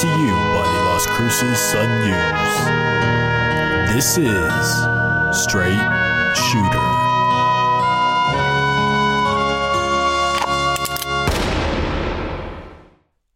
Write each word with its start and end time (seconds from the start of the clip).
to 0.00 0.06
you 0.06 0.30
by 0.30 0.62
the 0.62 0.84
Las 0.84 1.06
Cruces 1.08 1.58
Sun 1.58 1.88
News. 2.06 2.54
This 3.92 4.16
is 4.16 4.64
Straight 5.36 5.74
Shooter. 6.36 6.88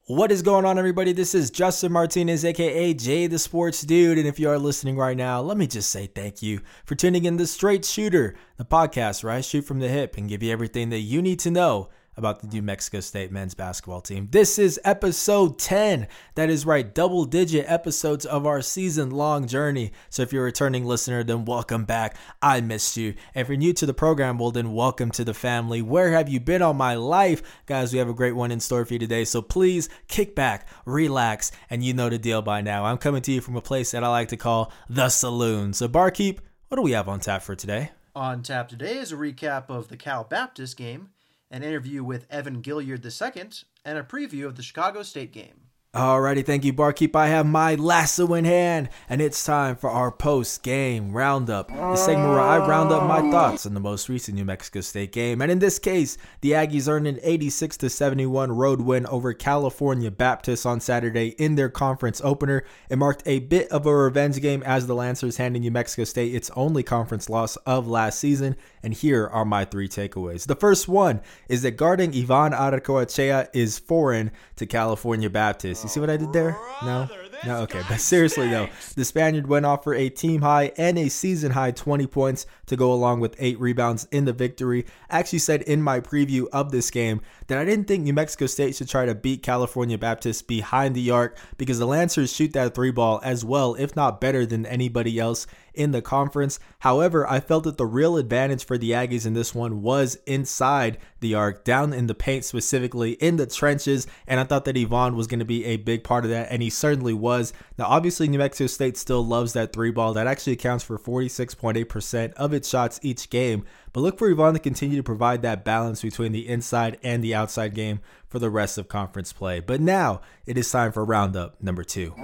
What 0.06 0.30
is 0.30 0.43
going 0.43 0.64
on, 0.64 0.79
everybody? 0.79 1.12
This 1.12 1.35
is 1.35 1.51
Justin 1.51 1.91
Martinez, 1.91 2.45
aka 2.45 2.95
Jay 2.95 3.27
the 3.27 3.41
Sports 3.41 3.83
Dude. 3.83 4.19
And 4.19 4.29
if 4.29 4.39
you 4.39 4.49
are 4.49 4.59
listening 4.59 4.97
right 4.97 5.17
now, 5.17 5.41
let 5.41 5.57
me 5.57 5.67
just 5.67 5.91
say 5.91 6.07
thank 6.07 6.43
you 6.43 6.61
for 6.85 6.95
tuning 6.95 7.25
in 7.25 7.39
to 7.39 7.47
Straight 7.49 7.85
Shooter, 7.85 8.37
the 8.57 8.65
podcast 8.65 9.25
where 9.25 9.33
I 9.33 9.41
shoot 9.41 9.63
from 9.63 9.81
the 9.81 9.89
hip 9.89 10.17
and 10.17 10.29
give 10.29 10.45
you 10.45 10.53
everything 10.53 10.91
that 10.91 11.01
you 11.01 11.23
need 11.23 11.41
to 11.41 11.51
know 11.51 11.89
about 12.17 12.41
the 12.41 12.47
New 12.47 12.63
Mexico 12.63 13.01
State 13.01 13.33
men's 13.33 13.55
basketball 13.55 14.01
team. 14.01 14.29
This 14.31 14.59
is 14.59 14.79
episode 14.85 15.59
10. 15.59 16.07
That 16.35 16.51
is 16.51 16.66
right, 16.66 16.95
double 16.95 17.25
digit 17.25 17.65
episodes 17.69 18.27
of 18.27 18.47
our 18.47 18.61
season 18.61 19.11
long 19.11 19.47
journey. 19.47 19.93
So 20.11 20.23
if 20.23 20.33
you're 20.33 20.43
a 20.43 20.47
returning 20.47 20.84
listener, 20.84 21.25
then 21.25 21.47
welcome 21.47 21.84
back. 21.84 22.17
I 22.43 22.61
missed 22.61 22.97
you. 22.97 23.15
If 23.34 23.48
you're 23.48 23.56
new 23.56 23.73
to 23.75 23.87
the 23.87 23.95
program, 23.95 24.39
well, 24.39 24.51
then 24.51 24.75
welcome 24.75 25.11
to 25.12 25.25
the 25.25 25.34
family. 25.34 25.80
Where 25.80 26.12
have 26.12 26.29
you 26.29 26.39
been 26.39 26.61
all 26.61 26.75
my 26.75 26.95
life? 26.95 27.43
Guys, 27.67 27.93
we 27.93 27.98
have 27.98 28.09
a 28.09 28.15
great 28.15 28.37
one 28.37 28.53
in 28.53 28.61
store 28.61 28.84
for 28.84 28.92
you 28.92 28.98
today. 28.98 29.25
So 29.25 29.41
please 29.41 29.89
kick 30.09 30.34
back, 30.34 30.69
relax, 30.84 31.51
and 31.70 31.83
you 31.83 31.95
know 31.95 32.11
the 32.11 32.19
deal 32.19 32.42
by 32.42 32.61
now. 32.61 32.84
I'm 32.84 32.98
coming 32.98 33.23
to 33.23 33.33
you 33.33 33.41
from 33.41 33.56
a 33.56 33.62
place 33.62 33.92
that 33.92 34.05
I 34.05 34.09
like 34.09 34.29
to 34.29 34.37
call 34.37 34.70
the 34.89 35.09
saloon. 35.09 35.73
So, 35.73 35.89
barkeep, 35.89 36.41
what 36.69 36.77
do 36.77 36.83
we 36.83 36.92
have 36.92 37.09
on 37.09 37.20
tap 37.20 37.42
for 37.42 37.55
today? 37.55 37.91
On 38.15 38.42
tap 38.42 38.69
today 38.69 38.98
is 38.98 39.12
a 39.12 39.17
recap 39.17 39.70
of 39.70 39.89
the 39.89 39.97
Cal 39.97 40.25
Baptist 40.25 40.77
game 40.77 41.09
an 41.52 41.62
interview 41.62 42.02
with 42.02 42.27
Evan 42.30 42.62
Gilliard 42.62 43.05
II, 43.05 43.51
and 43.84 43.98
a 43.98 44.02
preview 44.02 44.47
of 44.47 44.56
the 44.56 44.62
Chicago 44.62 45.02
State 45.02 45.33
game. 45.33 45.69
Alrighty, 45.95 46.42
thank 46.42 46.64
you, 46.64 46.73
Barkeep. 46.73 47.14
I 47.14 47.27
have 47.27 47.45
my 47.45 47.74
lasso 47.74 48.33
in 48.33 48.46
hand, 48.46 48.89
and 49.11 49.20
it's 49.20 49.44
time 49.44 49.77
for 49.77 49.91
our 49.91 50.11
post-game 50.11 51.12
roundup. 51.12 51.69
The 51.69 51.97
segment 51.97 52.30
where 52.30 52.41
I 52.41 52.67
round 52.67 52.91
up 52.91 53.06
my 53.06 53.20
thoughts 53.30 53.67
on 53.67 53.75
the 53.75 53.80
most 53.80 54.08
recent 54.08 54.39
New 54.39 54.47
Mexico 54.47 54.80
State 54.80 55.12
game. 55.12 55.42
And 55.42 55.52
in 55.52 55.58
this 55.58 55.78
case, 55.78 56.17
the 56.41 56.52
Aggies 56.52 56.89
earned 56.89 57.08
an 57.08 57.20
86 57.22 57.77
71 57.92 58.52
road 58.52 58.80
win 58.80 59.05
over 59.05 59.34
California 59.34 60.11
Baptist 60.11 60.64
on 60.64 60.80
Saturday 60.80 61.34
in 61.36 61.56
their 61.56 61.69
conference 61.69 62.22
opener. 62.24 62.64
It 62.89 62.97
marked 62.97 63.22
a 63.27 63.41
bit 63.41 63.70
of 63.70 63.84
a 63.84 63.95
revenge 63.95 64.41
game 64.41 64.62
as 64.62 64.86
the 64.86 64.95
Lancers 64.95 65.36
handed 65.36 65.61
New 65.61 65.72
Mexico 65.72 66.05
State 66.05 66.34
its 66.34 66.50
only 66.56 66.83
conference 66.83 67.28
loss 67.28 67.56
of 67.67 67.86
last 67.86 68.19
season. 68.19 68.56
And 68.83 68.95
here 68.95 69.28
are 69.28 69.45
my 69.45 69.67
three 69.67 69.89
takeaways. 69.89 70.47
The 70.47 70.56
first 70.56 70.89
one 70.89 71.20
is 71.50 71.61
that 71.62 71.72
guarding 71.72 72.17
Ivan 72.17 72.52
Aurrecoechea 72.52 73.48
is 73.52 73.78
foreign 73.78 74.30
to 74.56 74.64
California 74.64 75.28
Baptist. 75.28 75.81
You 75.83 75.88
see 75.88 76.00
what 76.00 76.11
I 76.11 76.16
did 76.16 76.33
there? 76.33 76.58
No? 76.83 77.08
No, 77.45 77.59
okay. 77.62 77.83
But 77.89 78.01
seriously, 78.01 78.48
though, 78.48 78.69
the 78.95 79.05
Spaniard 79.05 79.48
went 79.48 79.67
off 79.67 79.83
for 79.83 79.95
a 79.95 80.09
team 80.09 80.43
high 80.43 80.73
and 80.77 80.97
a 80.97 81.09
season 81.09 81.53
high 81.53 81.73
20 81.73 82.07
points 82.07 82.47
to 82.67 82.77
go 82.77 82.93
along 82.93 83.19
with 83.21 83.35
eight 83.39 83.59
rebounds 83.59 84.07
in 84.12 84.25
the 84.27 84.33
victory. 84.33 84.87
I 85.11 85.19
actually 85.19 85.41
said 85.41 85.63
in 85.63 85.83
my 85.83 86.01
preview 86.01 86.47
of 86.53 86.70
this 86.70 86.91
game 86.91 87.20
that 87.48 87.59
I 87.59 87.65
didn't 87.65 87.87
think 87.87 88.05
New 88.05 88.13
Mexico 88.13 88.47
State 88.47 88.77
should 88.77 88.89
try 88.89 89.07
to 89.07 89.15
beat 89.15 89.43
California 89.43 89.98
Baptist 89.98 90.47
behind 90.47 90.95
the 90.95 91.11
arc 91.11 91.37
because 91.59 91.81
the 91.81 91.87
Lancers 91.87 92.33
shoot 92.33 92.53
that 92.53 92.75
three 92.75 92.93
ball 92.93 93.20
as 93.25 93.45
well, 93.45 93.75
if 93.75 93.97
not 93.97 94.20
better 94.20 94.47
than 94.47 94.65
anybody 94.65 95.19
else 95.19 95.47
in 95.75 95.91
the 95.93 96.03
conference. 96.03 96.59
However, 96.81 97.29
I 97.29 97.41
felt 97.41 97.65
that 97.65 97.79
the 97.79 97.87
real 97.87 98.17
advantage 98.17 98.65
for 98.65 98.79
the 98.79 98.91
Aggies 98.91 99.27
in 99.27 99.35
this 99.35 99.55
one 99.55 99.83
was 99.83 100.19
inside 100.27 100.98
the 101.20 101.35
arc, 101.35 101.65
down 101.65 101.93
in 101.93 102.07
the 102.07 102.15
paint 102.15 102.45
specifically, 102.45 103.13
in 103.13 103.37
the 103.37 103.47
trenches, 103.47 104.07
and 104.27 104.39
I 104.39 104.45
thought 104.45 104.65
that 104.67 104.77
Ivan 104.77 105.17
was 105.17 105.27
going 105.27 105.39
to 105.39 105.45
be 105.45 105.65
a 105.65 105.77
big 105.77 106.05
part 106.05 106.25
of 106.25 106.31
that, 106.31 106.48
and 106.51 106.63
he 106.63 106.70
certainly 106.70 107.15
was. 107.15 107.31
Now, 107.78 107.86
obviously, 107.86 108.28
New 108.28 108.38
Mexico 108.38 108.66
State 108.66 108.97
still 108.97 109.25
loves 109.25 109.52
that 109.52 109.72
three 109.72 109.91
ball. 109.91 110.12
That 110.12 110.27
actually 110.27 110.55
accounts 110.55 110.84
for 110.84 110.98
46.8% 110.98 112.33
of 112.34 112.52
its 112.52 112.68
shots 112.68 113.01
each 113.02 113.30
game, 113.30 113.64
but 113.92 114.01
look 114.01 114.19
for 114.19 114.30
Ivan 114.30 114.55
to 114.55 114.61
continue 114.61 114.97
to 114.97 115.03
provide 115.03 115.42
that 115.42 115.64
balance 115.64 116.03
between 116.03 116.33
the 116.33 116.48
inside 116.48 116.98
and 117.03 117.23
the 117.23 117.35
outside 117.35 117.75
game 117.75 118.01
for 118.29 118.39
the 118.39 118.51
rest 118.51 118.79
of 118.79 118.89
conference 118.89 119.33
play. 119.33 119.61
But 119.61 119.80
now 119.80 120.23
it 120.47 120.57
is 120.57 120.70
time 120.70 120.92
for 120.92 121.05
roundup 121.05 121.63
number 121.63 121.85
two. 121.85 122.14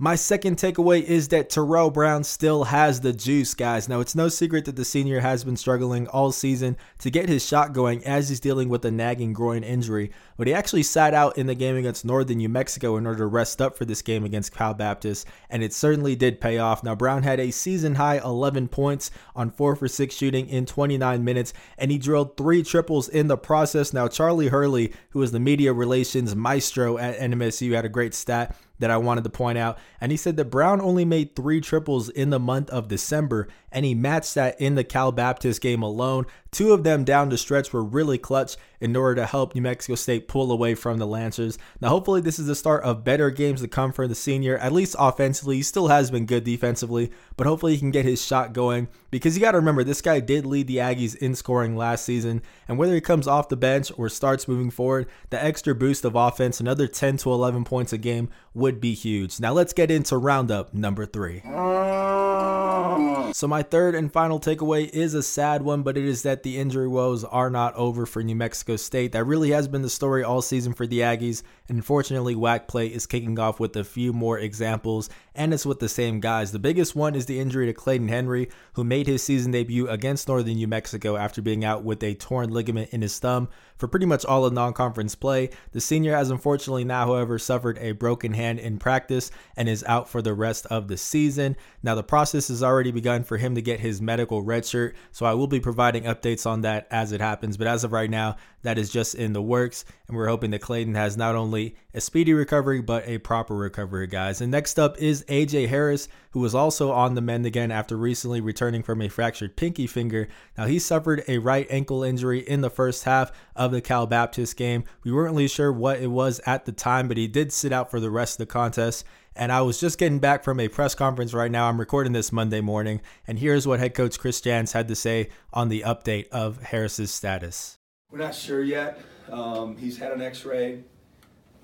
My 0.00 0.16
second 0.16 0.56
takeaway 0.56 1.02
is 1.02 1.28
that 1.28 1.50
Terrell 1.50 1.90
Brown 1.90 2.24
still 2.24 2.64
has 2.64 3.00
the 3.00 3.12
juice, 3.12 3.54
guys. 3.54 3.88
Now, 3.88 4.00
it's 4.00 4.14
no 4.14 4.28
secret 4.28 4.64
that 4.64 4.76
the 4.76 4.84
senior 4.84 5.20
has 5.20 5.44
been 5.44 5.56
struggling 5.56 6.08
all 6.08 6.32
season 6.32 6.76
to 6.98 7.10
get 7.10 7.28
his 7.28 7.46
shot 7.46 7.72
going 7.72 8.04
as 8.04 8.28
he's 8.28 8.40
dealing 8.40 8.68
with 8.68 8.84
a 8.84 8.90
nagging 8.90 9.32
groin 9.32 9.62
injury, 9.62 10.10
but 10.36 10.46
he 10.46 10.54
actually 10.54 10.82
sat 10.82 11.14
out 11.14 11.38
in 11.38 11.46
the 11.46 11.54
game 11.54 11.76
against 11.76 12.04
Northern 12.04 12.38
New 12.38 12.48
Mexico 12.48 12.96
in 12.96 13.06
order 13.06 13.18
to 13.18 13.26
rest 13.26 13.62
up 13.62 13.78
for 13.78 13.84
this 13.84 14.02
game 14.02 14.24
against 14.24 14.54
Cal 14.54 14.74
Baptist, 14.74 15.26
and 15.48 15.62
it 15.62 15.72
certainly 15.72 16.16
did 16.16 16.40
pay 16.40 16.58
off. 16.58 16.82
Now, 16.82 16.94
Brown 16.94 17.22
had 17.22 17.38
a 17.38 17.52
season 17.52 17.94
high 17.94 18.18
11 18.18 18.68
points 18.68 19.10
on 19.36 19.50
4 19.74 19.76
for 19.76 19.88
6 19.88 20.14
shooting 20.14 20.48
in 20.48 20.66
29 20.66 21.24
minutes, 21.24 21.52
and 21.76 21.90
he 21.90 21.98
drilled 21.98 22.36
three 22.36 22.62
triples 22.62 23.08
in 23.08 23.26
the 23.26 23.36
process. 23.36 23.92
Now, 23.92 24.06
Charlie 24.08 24.48
Hurley, 24.48 24.92
who 25.10 25.22
is 25.22 25.32
the 25.32 25.40
media 25.40 25.72
relations 25.72 26.36
maestro 26.36 26.96
at 26.96 27.18
NMSU, 27.18 27.74
had 27.74 27.84
a 27.84 27.88
great 27.88 28.14
stat 28.14 28.56
that 28.78 28.90
I 28.90 28.96
wanted 28.96 29.24
to 29.24 29.30
point 29.30 29.58
out. 29.58 29.78
And 30.00 30.12
he 30.12 30.16
said 30.16 30.36
that 30.36 30.46
Brown 30.46 30.80
only 30.80 31.04
made 31.04 31.34
three 31.34 31.60
triples 31.60 32.08
in 32.08 32.30
the 32.30 32.40
month 32.40 32.70
of 32.70 32.88
December, 32.88 33.48
and 33.74 33.84
he 33.84 33.94
matched 33.94 34.34
that 34.36 34.58
in 34.60 34.76
the 34.76 34.84
Cal 34.84 35.12
Baptist 35.12 35.60
game 35.60 35.82
alone. 35.82 36.26
Two 36.52 36.72
of 36.72 36.84
them 36.84 37.02
down 37.02 37.28
the 37.28 37.36
stretch 37.36 37.72
were 37.72 37.82
really 37.82 38.16
clutch 38.16 38.56
in 38.80 38.94
order 38.94 39.16
to 39.16 39.26
help 39.26 39.54
New 39.54 39.62
Mexico 39.62 39.96
State 39.96 40.28
pull 40.28 40.52
away 40.52 40.76
from 40.76 40.98
the 40.98 41.06
Lancers. 41.06 41.58
Now, 41.80 41.88
hopefully, 41.88 42.20
this 42.20 42.38
is 42.38 42.46
the 42.46 42.54
start 42.54 42.84
of 42.84 43.02
better 43.02 43.30
games 43.30 43.60
to 43.60 43.68
come 43.68 43.92
for 43.92 44.06
the 44.06 44.14
senior, 44.14 44.56
at 44.58 44.72
least 44.72 44.94
offensively. 44.98 45.56
He 45.56 45.62
still 45.62 45.88
has 45.88 46.12
been 46.12 46.26
good 46.26 46.44
defensively, 46.44 47.10
but 47.36 47.48
hopefully, 47.48 47.72
he 47.72 47.80
can 47.80 47.90
get 47.90 48.04
his 48.04 48.24
shot 48.24 48.52
going 48.52 48.86
because 49.10 49.36
you 49.36 49.40
got 49.40 49.52
to 49.52 49.58
remember, 49.58 49.82
this 49.82 50.02
guy 50.02 50.20
did 50.20 50.46
lead 50.46 50.68
the 50.68 50.76
Aggies 50.76 51.16
in 51.16 51.34
scoring 51.34 51.76
last 51.76 52.04
season. 52.04 52.40
And 52.68 52.78
whether 52.78 52.94
he 52.94 53.00
comes 53.00 53.26
off 53.26 53.48
the 53.48 53.56
bench 53.56 53.90
or 53.96 54.08
starts 54.08 54.46
moving 54.46 54.70
forward, 54.70 55.08
the 55.30 55.42
extra 55.42 55.74
boost 55.74 56.04
of 56.04 56.14
offense, 56.14 56.60
another 56.60 56.86
10 56.86 57.16
to 57.18 57.32
11 57.32 57.64
points 57.64 57.92
a 57.92 57.98
game, 57.98 58.28
would 58.54 58.80
be 58.80 58.94
huge. 58.94 59.40
Now, 59.40 59.52
let's 59.52 59.72
get 59.72 59.90
into 59.90 60.16
roundup 60.16 60.72
number 60.72 61.04
three. 61.04 61.42
Ah. 61.46 63.23
So, 63.34 63.48
my 63.48 63.64
third 63.64 63.96
and 63.96 64.12
final 64.12 64.38
takeaway 64.38 64.88
is 64.90 65.12
a 65.12 65.20
sad 65.20 65.62
one, 65.62 65.82
but 65.82 65.96
it 65.96 66.04
is 66.04 66.22
that 66.22 66.44
the 66.44 66.56
injury 66.56 66.86
woes 66.86 67.24
are 67.24 67.50
not 67.50 67.74
over 67.74 68.06
for 68.06 68.22
New 68.22 68.36
Mexico 68.36 68.76
State. 68.76 69.10
That 69.10 69.24
really 69.24 69.50
has 69.50 69.66
been 69.66 69.82
the 69.82 69.90
story 69.90 70.22
all 70.22 70.40
season 70.40 70.72
for 70.72 70.86
the 70.86 71.00
Aggies. 71.00 71.42
And 71.68 71.76
unfortunately, 71.76 72.36
WAC 72.36 72.68
play 72.68 72.86
is 72.86 73.08
kicking 73.08 73.36
off 73.40 73.58
with 73.58 73.74
a 73.74 73.82
few 73.82 74.12
more 74.12 74.38
examples, 74.38 75.10
and 75.34 75.52
it's 75.52 75.66
with 75.66 75.80
the 75.80 75.88
same 75.88 76.20
guys. 76.20 76.52
The 76.52 76.58
biggest 76.58 76.94
one 76.94 77.14
is 77.14 77.26
the 77.26 77.40
injury 77.40 77.66
to 77.66 77.72
Clayton 77.72 78.08
Henry, 78.08 78.48
who 78.74 78.84
made 78.84 79.06
his 79.06 79.22
season 79.22 79.52
debut 79.52 79.88
against 79.88 80.28
Northern 80.28 80.54
New 80.54 80.68
Mexico 80.68 81.16
after 81.16 81.42
being 81.42 81.64
out 81.64 81.84
with 81.84 82.02
a 82.02 82.14
torn 82.14 82.50
ligament 82.50 82.90
in 82.90 83.02
his 83.02 83.18
thumb 83.18 83.48
for 83.76 83.88
pretty 83.88 84.06
much 84.06 84.24
all 84.24 84.44
of 84.44 84.52
non 84.52 84.72
conference 84.72 85.14
play. 85.14 85.50
The 85.72 85.80
senior 85.80 86.14
has 86.14 86.30
unfortunately 86.30 86.84
now, 86.84 87.06
however, 87.06 87.38
suffered 87.38 87.78
a 87.78 87.92
broken 87.92 88.32
hand 88.32 88.58
in 88.58 88.78
practice 88.78 89.30
and 89.56 89.68
is 89.68 89.84
out 89.84 90.08
for 90.08 90.22
the 90.22 90.34
rest 90.34 90.66
of 90.66 90.88
the 90.88 90.96
season. 90.96 91.56
Now, 91.82 91.94
the 91.94 92.02
process 92.02 92.48
has 92.48 92.62
already 92.62 92.92
begun 92.92 93.24
for 93.24 93.36
him 93.36 93.54
to 93.54 93.62
get 93.62 93.80
his 93.80 94.00
medical 94.00 94.42
red 94.42 94.64
shirt, 94.64 94.94
so 95.12 95.26
I 95.26 95.34
will 95.34 95.46
be 95.46 95.60
providing 95.60 96.04
updates 96.04 96.46
on 96.46 96.60
that 96.62 96.86
as 96.90 97.12
it 97.12 97.20
happens. 97.20 97.56
But 97.56 97.66
as 97.66 97.84
of 97.84 97.92
right 97.92 98.10
now, 98.10 98.36
that 98.62 98.78
is 98.78 98.90
just 98.90 99.14
in 99.14 99.32
the 99.32 99.42
works, 99.42 99.84
and 100.08 100.16
we're 100.16 100.28
hoping 100.28 100.50
that 100.52 100.62
Clayton 100.62 100.94
has 100.94 101.16
not 101.16 101.34
only 101.34 101.76
a 101.92 102.00
speedy 102.00 102.32
recovery, 102.32 102.80
but 102.80 103.06
a 103.06 103.18
proper 103.18 103.54
recovery, 103.54 104.06
guys. 104.06 104.40
And 104.40 104.50
next 104.50 104.78
up 104.78 104.98
is 104.98 105.23
AJ 105.26 105.68
Harris, 105.68 106.08
who 106.30 106.40
was 106.40 106.54
also 106.54 106.90
on 106.90 107.14
the 107.14 107.20
mend 107.20 107.46
again 107.46 107.70
after 107.70 107.96
recently 107.96 108.40
returning 108.40 108.82
from 108.82 109.00
a 109.02 109.08
fractured 109.08 109.56
pinky 109.56 109.86
finger. 109.86 110.28
Now, 110.56 110.66
he 110.66 110.78
suffered 110.78 111.22
a 111.28 111.38
right 111.38 111.66
ankle 111.70 112.02
injury 112.02 112.40
in 112.40 112.60
the 112.60 112.70
first 112.70 113.04
half 113.04 113.32
of 113.54 113.72
the 113.72 113.80
Cal 113.80 114.06
Baptist 114.06 114.56
game. 114.56 114.84
We 115.02 115.12
weren't 115.12 115.32
really 115.32 115.48
sure 115.48 115.72
what 115.72 116.00
it 116.00 116.08
was 116.08 116.40
at 116.46 116.64
the 116.64 116.72
time, 116.72 117.08
but 117.08 117.16
he 117.16 117.26
did 117.26 117.52
sit 117.52 117.72
out 117.72 117.90
for 117.90 118.00
the 118.00 118.10
rest 118.10 118.34
of 118.34 118.46
the 118.46 118.52
contest. 118.52 119.04
And 119.36 119.50
I 119.50 119.62
was 119.62 119.80
just 119.80 119.98
getting 119.98 120.20
back 120.20 120.44
from 120.44 120.60
a 120.60 120.68
press 120.68 120.94
conference 120.94 121.34
right 121.34 121.50
now. 121.50 121.68
I'm 121.68 121.80
recording 121.80 122.12
this 122.12 122.30
Monday 122.30 122.60
morning, 122.60 123.00
and 123.26 123.38
here's 123.38 123.66
what 123.66 123.80
head 123.80 123.94
coach 123.94 124.18
Chris 124.18 124.40
Jans 124.40 124.72
had 124.72 124.86
to 124.88 124.94
say 124.94 125.28
on 125.52 125.68
the 125.68 125.82
update 125.82 126.28
of 126.28 126.62
Harris's 126.62 127.10
status. 127.10 127.78
We're 128.10 128.18
not 128.18 128.34
sure 128.34 128.62
yet. 128.62 129.00
Um, 129.30 129.76
he's 129.76 129.98
had 129.98 130.12
an 130.12 130.22
X-ray. 130.22 130.84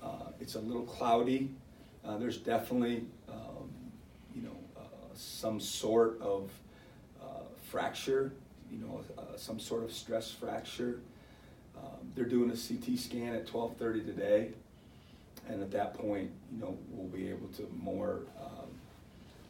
Uh, 0.03 0.31
it's 0.41 0.55
a 0.55 0.59
little 0.59 0.83
cloudy. 0.83 1.51
Uh, 2.03 2.17
there's 2.17 2.37
definitely, 2.37 3.05
uh, 3.29 3.50
some 5.21 5.59
sort 5.59 6.19
of 6.21 6.49
uh, 7.21 7.43
fracture. 7.69 8.31
You 8.71 8.79
know, 8.79 9.01
uh, 9.17 9.37
some 9.37 9.59
sort 9.59 9.83
of 9.83 9.91
stress 9.91 10.31
fracture. 10.31 10.99
Um, 11.77 12.11
they're 12.15 12.25
doing 12.25 12.49
a 12.51 12.55
CT 12.55 12.97
scan 12.97 13.35
at 13.35 13.45
12:30 13.45 14.05
today, 14.05 14.51
and 15.47 15.61
at 15.61 15.71
that 15.71 15.93
point, 15.93 16.31
you 16.51 16.61
know, 16.61 16.77
we'll 16.91 17.07
be 17.07 17.29
able 17.29 17.47
to 17.49 17.67
more 17.81 18.21
um, 18.39 18.69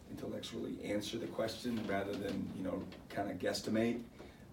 intellectually 0.09 0.77
answer 0.83 1.18
the 1.18 1.27
question 1.27 1.79
rather 1.88 2.13
than 2.13 2.50
you 2.57 2.63
know 2.63 2.81
kind 3.09 3.29
of 3.29 3.38
guesstimate. 3.38 4.01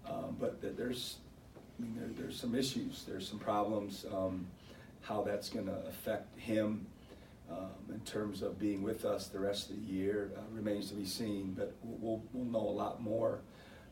Um, 0.07 0.37
but 0.39 0.61
th- 0.61 0.75
there's 0.77 1.17
I 1.79 1.83
mean, 1.83 1.95
there, 1.97 2.09
there's 2.25 2.39
some 2.39 2.55
issues, 2.55 3.05
there's 3.09 3.29
some 3.29 3.39
problems. 3.39 4.05
Um, 4.13 4.47
how 5.03 5.23
that's 5.23 5.49
going 5.49 5.67
to 5.67 5.87
affect 5.89 6.39
him 6.39 6.87
um, 7.51 7.71
in 7.93 8.01
terms 8.01 8.43
of 8.43 8.59
being 8.59 8.83
with 8.83 9.05
us 9.05 9.29
the 9.29 9.39
rest 9.39 9.71
of 9.71 9.77
the 9.77 9.93
year 9.93 10.33
uh, 10.37 10.41
remains 10.53 10.91
to 10.91 10.95
be 10.95 11.05
seen. 11.05 11.55
But 11.57 11.75
we'll, 11.83 12.23
we'll 12.33 12.45
know 12.45 12.69
a 12.69 12.77
lot 12.77 13.01
more 13.01 13.41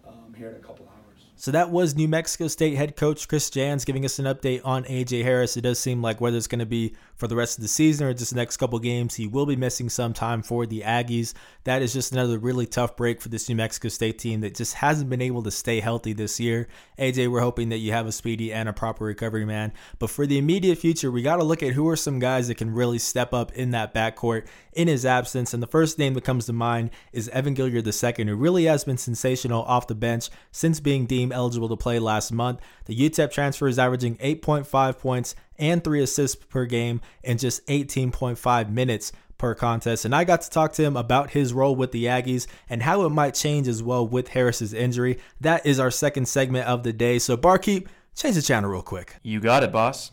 um, 0.06 0.34
here 0.36 0.50
in 0.50 0.56
a 0.56 0.60
couple 0.60 0.86
hours. 0.86 1.24
So 1.38 1.50
that 1.50 1.70
was 1.70 1.94
New 1.94 2.08
Mexico 2.08 2.48
State 2.48 2.76
head 2.76 2.96
coach 2.96 3.28
Chris 3.28 3.50
Jans 3.50 3.84
giving 3.84 4.04
us 4.04 4.18
an 4.18 4.24
update 4.24 4.62
on 4.64 4.84
AJ 4.84 5.22
Harris. 5.22 5.56
It 5.56 5.62
does 5.62 5.78
seem 5.78 6.00
like 6.00 6.20
whether 6.20 6.36
it's 6.36 6.46
going 6.46 6.60
to 6.60 6.66
be 6.66 6.94
for 7.16 7.26
the 7.26 7.36
rest 7.36 7.58
of 7.58 7.62
the 7.62 7.68
season 7.68 8.06
or 8.06 8.14
just 8.14 8.30
the 8.30 8.36
next 8.36 8.58
couple 8.58 8.78
games, 8.78 9.14
he 9.14 9.26
will 9.26 9.46
be 9.46 9.56
missing 9.56 9.88
some 9.88 10.12
time 10.12 10.42
for 10.42 10.66
the 10.66 10.82
Aggies. 10.82 11.34
That 11.64 11.82
is 11.82 11.92
just 11.92 12.12
another 12.12 12.38
really 12.38 12.66
tough 12.66 12.96
break 12.96 13.20
for 13.20 13.28
this 13.28 13.48
New 13.48 13.56
Mexico 13.56 13.88
State 13.88 14.18
team 14.18 14.40
that 14.42 14.54
just 14.54 14.74
hasn't 14.74 15.10
been 15.10 15.22
able 15.22 15.42
to 15.42 15.50
stay 15.50 15.80
healthy 15.80 16.12
this 16.12 16.38
year. 16.38 16.68
AJ, 16.98 17.30
we're 17.30 17.40
hoping 17.40 17.70
that 17.70 17.78
you 17.78 17.92
have 17.92 18.06
a 18.06 18.12
speedy 18.12 18.52
and 18.52 18.68
a 18.68 18.72
proper 18.72 19.04
recovery, 19.04 19.46
man. 19.46 19.72
But 19.98 20.10
for 20.10 20.26
the 20.26 20.38
immediate 20.38 20.78
future, 20.78 21.10
we 21.10 21.22
got 21.22 21.36
to 21.36 21.44
look 21.44 21.62
at 21.62 21.72
who 21.72 21.88
are 21.88 21.96
some 21.96 22.18
guys 22.18 22.48
that 22.48 22.56
can 22.56 22.72
really 22.72 22.98
step 22.98 23.32
up 23.32 23.52
in 23.52 23.70
that 23.70 23.94
backcourt 23.94 24.46
in 24.72 24.88
his 24.88 25.06
absence. 25.06 25.54
And 25.54 25.62
the 25.62 25.66
first 25.66 25.98
name 25.98 26.14
that 26.14 26.24
comes 26.24 26.46
to 26.46 26.52
mind 26.52 26.90
is 27.12 27.28
Evan 27.30 27.54
Gilliard 27.54 28.18
II, 28.18 28.26
who 28.26 28.36
really 28.36 28.64
has 28.64 28.84
been 28.84 28.98
sensational 28.98 29.62
off 29.64 29.86
the 29.86 29.94
bench 29.94 30.28
since 30.52 30.80
being 30.80 31.06
deemed 31.06 31.32
eligible 31.32 31.68
to 31.70 31.76
play 31.76 31.98
last 31.98 32.30
month. 32.30 32.60
The 32.84 32.96
UTEP 32.96 33.32
transfer 33.32 33.68
is 33.68 33.78
averaging 33.78 34.16
8.5 34.16 34.98
points 34.98 35.34
and 35.58 35.82
3 35.82 36.02
assists 36.02 36.36
per 36.36 36.64
game 36.64 37.00
in 37.22 37.38
just 37.38 37.66
18.5 37.66 38.70
minutes 38.70 39.12
per 39.38 39.54
contest. 39.54 40.04
And 40.04 40.14
I 40.14 40.24
got 40.24 40.42
to 40.42 40.50
talk 40.50 40.72
to 40.74 40.82
him 40.82 40.96
about 40.96 41.30
his 41.30 41.52
role 41.52 41.76
with 41.76 41.92
the 41.92 42.04
Aggies 42.04 42.46
and 42.68 42.82
how 42.82 43.04
it 43.04 43.10
might 43.10 43.34
change 43.34 43.68
as 43.68 43.82
well 43.82 44.06
with 44.06 44.28
Harris's 44.28 44.72
injury. 44.72 45.18
That 45.40 45.66
is 45.66 45.78
our 45.78 45.90
second 45.90 46.26
segment 46.26 46.66
of 46.66 46.82
the 46.82 46.92
day. 46.92 47.18
So, 47.18 47.36
Barkeep, 47.36 47.88
change 48.14 48.36
the 48.36 48.42
channel 48.42 48.70
real 48.70 48.82
quick. 48.82 49.16
You 49.22 49.40
got 49.40 49.62
it, 49.62 49.72
boss. 49.72 50.10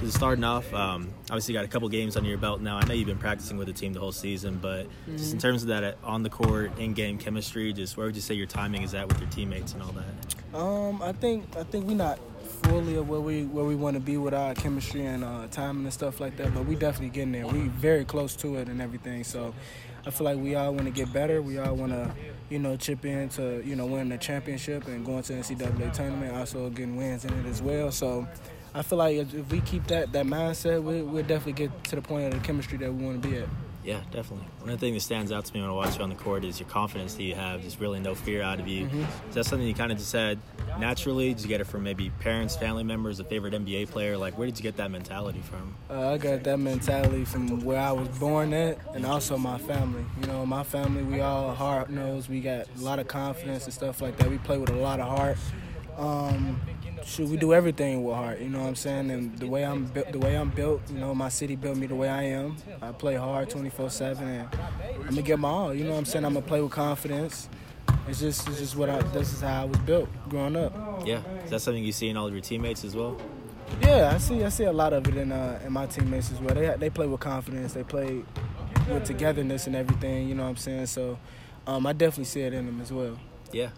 So 0.00 0.06
starting 0.06 0.44
off, 0.44 0.72
um, 0.72 1.12
obviously 1.24 1.54
you 1.54 1.58
got 1.58 1.64
a 1.64 1.68
couple 1.68 1.88
games 1.88 2.16
under 2.16 2.28
your 2.28 2.38
belt 2.38 2.60
now. 2.60 2.76
I 2.76 2.84
know 2.84 2.94
you've 2.94 3.08
been 3.08 3.18
practicing 3.18 3.56
with 3.56 3.66
the 3.66 3.72
team 3.72 3.92
the 3.92 3.98
whole 3.98 4.12
season, 4.12 4.58
but 4.62 4.84
mm-hmm. 4.84 5.16
just 5.16 5.32
in 5.32 5.40
terms 5.40 5.62
of 5.62 5.68
that 5.68 5.98
on 6.04 6.22
the 6.22 6.30
court, 6.30 6.78
in-game 6.78 7.18
chemistry, 7.18 7.72
just 7.72 7.96
where 7.96 8.06
would 8.06 8.14
you 8.14 8.22
say 8.22 8.34
your 8.34 8.46
timing 8.46 8.82
is 8.82 8.94
at 8.94 9.08
with 9.08 9.20
your 9.20 9.28
teammates 9.30 9.72
and 9.72 9.82
all 9.82 9.92
that? 9.92 10.56
Um, 10.56 11.02
I 11.02 11.10
think 11.10 11.56
I 11.56 11.64
think 11.64 11.86
we're 11.86 11.96
not 11.96 12.20
fully 12.62 12.96
of 12.96 13.08
where 13.08 13.20
we 13.20 13.44
where 13.44 13.64
we 13.64 13.74
want 13.74 13.94
to 13.94 14.00
be 14.00 14.16
with 14.16 14.34
our 14.34 14.54
chemistry 14.54 15.04
and 15.04 15.24
uh, 15.24 15.46
timing 15.50 15.84
and 15.84 15.92
stuff 15.92 16.20
like 16.20 16.36
that, 16.36 16.54
but 16.54 16.66
we 16.66 16.74
definitely 16.74 17.10
getting 17.10 17.32
there. 17.32 17.46
We 17.46 17.68
very 17.68 18.04
close 18.04 18.36
to 18.36 18.56
it 18.56 18.68
and 18.68 18.80
everything. 18.80 19.24
So 19.24 19.54
I 20.06 20.10
feel 20.10 20.24
like 20.24 20.38
we 20.38 20.54
all 20.54 20.74
want 20.74 20.86
to 20.86 20.90
get 20.90 21.12
better. 21.12 21.42
We 21.42 21.58
all 21.58 21.74
want 21.74 21.92
to, 21.92 22.10
you 22.48 22.58
know, 22.58 22.76
chip 22.76 23.04
in 23.04 23.28
to 23.30 23.62
you 23.64 23.76
know 23.76 23.86
win 23.86 24.08
the 24.08 24.18
championship 24.18 24.86
and 24.86 25.04
going 25.04 25.22
to 25.24 25.32
NCAA 25.34 25.92
tournament, 25.92 26.36
also 26.36 26.70
getting 26.70 26.96
wins 26.96 27.24
in 27.24 27.32
it 27.40 27.46
as 27.46 27.62
well. 27.62 27.90
So 27.90 28.26
I 28.74 28.82
feel 28.82 28.98
like 28.98 29.16
if 29.16 29.50
we 29.50 29.60
keep 29.60 29.86
that 29.88 30.12
that 30.12 30.26
mindset, 30.26 30.82
we, 30.82 31.02
we'll 31.02 31.24
definitely 31.24 31.52
get 31.54 31.84
to 31.84 31.96
the 31.96 32.02
point 32.02 32.32
of 32.32 32.40
the 32.40 32.46
chemistry 32.46 32.78
that 32.78 32.92
we 32.92 33.04
want 33.04 33.22
to 33.22 33.28
be 33.28 33.36
at. 33.36 33.48
Yeah, 33.84 34.00
definitely. 34.10 34.46
One 34.60 34.70
of 34.70 34.80
the 34.80 34.86
things 34.86 34.96
that 34.96 35.00
stands 35.00 35.32
out 35.32 35.44
to 35.44 35.54
me 35.54 35.60
when 35.60 35.70
I 35.70 35.72
watch 35.72 35.96
you 35.96 36.02
on 36.02 36.10
the 36.10 36.16
court 36.16 36.44
is 36.44 36.58
your 36.60 36.68
confidence 36.68 37.14
that 37.14 37.22
you 37.22 37.34
have. 37.34 37.62
There's 37.62 37.80
really 37.80 38.00
no 38.00 38.14
fear 38.14 38.42
out 38.42 38.60
of 38.60 38.68
you. 38.68 38.86
Mm-hmm. 38.86 39.28
Is 39.28 39.34
that 39.34 39.44
something 39.44 39.66
you 39.66 39.74
kind 39.74 39.92
of 39.92 39.98
just 39.98 40.12
had 40.12 40.38
naturally? 40.78 41.32
Did 41.32 41.42
you 41.42 41.48
get 41.48 41.60
it 41.60 41.66
from 41.66 41.84
maybe 41.84 42.10
parents, 42.20 42.56
family 42.56 42.84
members, 42.84 43.20
a 43.20 43.24
favorite 43.24 43.54
NBA 43.54 43.90
player? 43.90 44.18
Like, 44.18 44.36
where 44.36 44.46
did 44.46 44.58
you 44.58 44.62
get 44.62 44.76
that 44.76 44.90
mentality 44.90 45.40
from? 45.40 45.74
Uh, 45.88 46.12
I 46.12 46.18
got 46.18 46.42
that 46.44 46.58
mentality 46.58 47.24
from 47.24 47.64
where 47.64 47.80
I 47.80 47.92
was 47.92 48.08
born 48.18 48.52
at, 48.52 48.78
and 48.94 49.06
also 49.06 49.38
my 49.38 49.58
family. 49.58 50.04
You 50.20 50.26
know, 50.26 50.44
my 50.44 50.64
family, 50.64 51.02
we 51.02 51.20
all 51.20 51.54
hard 51.54 51.90
nosed. 51.90 52.28
We 52.28 52.40
got 52.40 52.66
a 52.78 52.80
lot 52.80 52.98
of 52.98 53.08
confidence 53.08 53.64
and 53.64 53.72
stuff 53.72 54.02
like 54.02 54.16
that. 54.18 54.28
We 54.28 54.38
play 54.38 54.58
with 54.58 54.70
a 54.70 54.76
lot 54.76 55.00
of 55.00 55.08
heart. 55.08 55.38
Um, 55.96 56.60
shoot, 57.04 57.28
we 57.28 57.36
do 57.36 57.52
everything 57.52 58.04
with 58.04 58.14
heart. 58.14 58.40
You 58.40 58.48
know 58.48 58.60
what 58.60 58.68
I'm 58.68 58.74
saying? 58.74 59.10
And 59.10 59.38
the 59.38 59.46
way 59.46 59.64
I'm 59.64 59.84
built, 59.86 60.12
the 60.12 60.18
way 60.18 60.36
I'm 60.36 60.50
built, 60.50 60.82
you 60.90 60.98
know, 60.98 61.14
my 61.14 61.28
city 61.28 61.56
built 61.56 61.76
me 61.76 61.86
the 61.86 61.94
way 61.94 62.08
I 62.08 62.22
am. 62.24 62.56
I 62.80 62.92
play 62.92 63.16
hard 63.16 63.50
24/7, 63.50 64.20
and 64.22 64.48
I'm 65.00 65.10
gonna 65.10 65.22
get 65.22 65.38
my 65.38 65.48
all. 65.48 65.74
You 65.74 65.84
know 65.84 65.92
what 65.92 65.98
I'm 65.98 66.04
saying? 66.04 66.24
I'm 66.24 66.34
gonna 66.34 66.46
play 66.46 66.60
with 66.60 66.72
confidence. 66.72 67.48
It's 68.06 68.20
just, 68.20 68.48
it's 68.48 68.58
just 68.58 68.76
what 68.76 68.88
I. 68.88 69.00
This 69.02 69.32
is 69.32 69.40
how 69.40 69.62
I 69.62 69.64
was 69.64 69.78
built 69.78 70.08
growing 70.28 70.56
up. 70.56 71.06
Yeah, 71.06 71.20
is 71.44 71.50
that 71.50 71.60
something 71.60 71.84
you 71.84 71.92
see 71.92 72.08
in 72.08 72.16
all 72.16 72.26
of 72.26 72.32
your 72.32 72.42
teammates 72.42 72.84
as 72.84 72.94
well? 72.96 73.16
Yeah, 73.82 74.12
I 74.14 74.18
see. 74.18 74.44
I 74.44 74.48
see 74.48 74.64
a 74.64 74.72
lot 74.72 74.92
of 74.92 75.06
it 75.08 75.16
in 75.16 75.30
uh, 75.30 75.60
in 75.64 75.72
my 75.72 75.86
teammates 75.86 76.32
as 76.32 76.40
well. 76.40 76.54
They 76.54 76.74
they 76.78 76.90
play 76.90 77.06
with 77.06 77.20
confidence. 77.20 77.74
They 77.74 77.84
play 77.84 78.24
with 78.88 79.04
togetherness 79.04 79.66
and 79.66 79.76
everything. 79.76 80.28
You 80.28 80.34
know 80.34 80.44
what 80.44 80.50
I'm 80.50 80.56
saying? 80.56 80.86
So, 80.86 81.18
um, 81.66 81.86
I 81.86 81.92
definitely 81.92 82.24
see 82.24 82.40
it 82.40 82.54
in 82.54 82.66
them 82.66 82.80
as 82.80 82.92
well. 82.92 83.18
Yeah, 83.52 83.70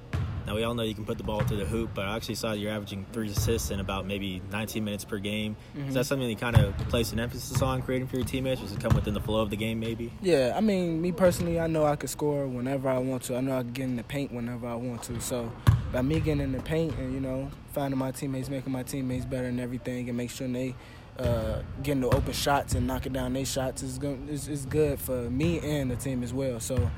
now 0.51 0.57
we 0.57 0.65
all 0.65 0.75
know 0.75 0.83
you 0.83 0.97
can 0.97 1.05
put 1.05 1.17
the 1.17 1.23
ball 1.23 1.43
to 1.43 1.55
the 1.55 1.65
hoop, 1.65 1.91
but 1.95 2.07
I 2.07 2.17
actually 2.17 2.35
saw 2.35 2.51
you're 2.55 2.73
averaging 2.73 3.07
three 3.13 3.31
assists 3.31 3.71
in 3.71 3.79
about 3.79 4.05
maybe 4.05 4.43
19 4.51 4.85
minutes 4.85 5.05
per 5.05 5.19
game. 5.19 5.55
Mm-hmm. 5.77 5.91
Is 5.91 5.95
that 5.95 6.07
something 6.07 6.29
you 6.29 6.35
kind 6.35 6.57
of 6.57 6.77
place 6.89 7.13
an 7.13 7.21
emphasis 7.21 7.63
on 7.63 7.83
creating 7.83 8.09
for 8.09 8.17
your 8.17 8.25
teammates, 8.25 8.61
or 8.61 8.65
does 8.65 8.73
it 8.73 8.81
come 8.81 8.93
within 8.97 9.15
the 9.15 9.21
flow 9.21 9.43
of 9.43 9.51
the 9.51 9.57
game, 9.57 9.79
maybe? 9.79 10.13
Yeah, 10.21 10.55
I 10.57 10.61
mean, 10.61 11.01
me 11.01 11.13
personally, 11.13 11.61
I 11.61 11.69
know 11.69 11.85
I 11.85 11.95
could 11.95 12.11
score 12.11 12.49
whenever 12.49 12.89
I 12.89 12.99
want 12.99 13.23
to. 13.25 13.37
I 13.37 13.41
know 13.43 13.59
I 13.59 13.63
can 13.63 13.71
get 13.71 13.85
in 13.85 13.95
the 13.95 14.03
paint 14.03 14.33
whenever 14.33 14.67
I 14.67 14.75
want 14.75 15.05
to. 15.05 15.21
So 15.21 15.53
by 15.93 16.03
me 16.03 16.19
getting 16.19 16.41
in 16.41 16.51
the 16.51 16.63
paint 16.63 16.99
and 16.99 17.15
you 17.15 17.21
know 17.21 17.49
finding 17.73 17.99
my 17.99 18.11
teammates, 18.11 18.51
making 18.51 18.73
my 18.73 18.83
teammates 18.83 19.27
better 19.27 19.47
and 19.47 19.61
everything, 19.61 20.09
and 20.09 20.19
make 20.19 20.31
sure 20.31 20.49
they 20.49 20.75
uh, 21.21 21.63
getting 21.85 22.01
the 22.01 22.09
open 22.09 22.33
shots 22.33 22.75
and 22.75 22.89
knocking 22.89 23.13
down 23.13 23.35
their 23.35 23.45
shots 23.45 23.85
is, 23.85 24.01
going, 24.01 24.29
is, 24.29 24.49
is 24.49 24.67
good 24.67 24.99
for 24.99 25.31
me 25.31 25.61
and 25.61 25.93
the 25.93 25.97
team 25.97 26.25
as 26.25 26.35
well. 26.35 26.59
So. 26.59 26.91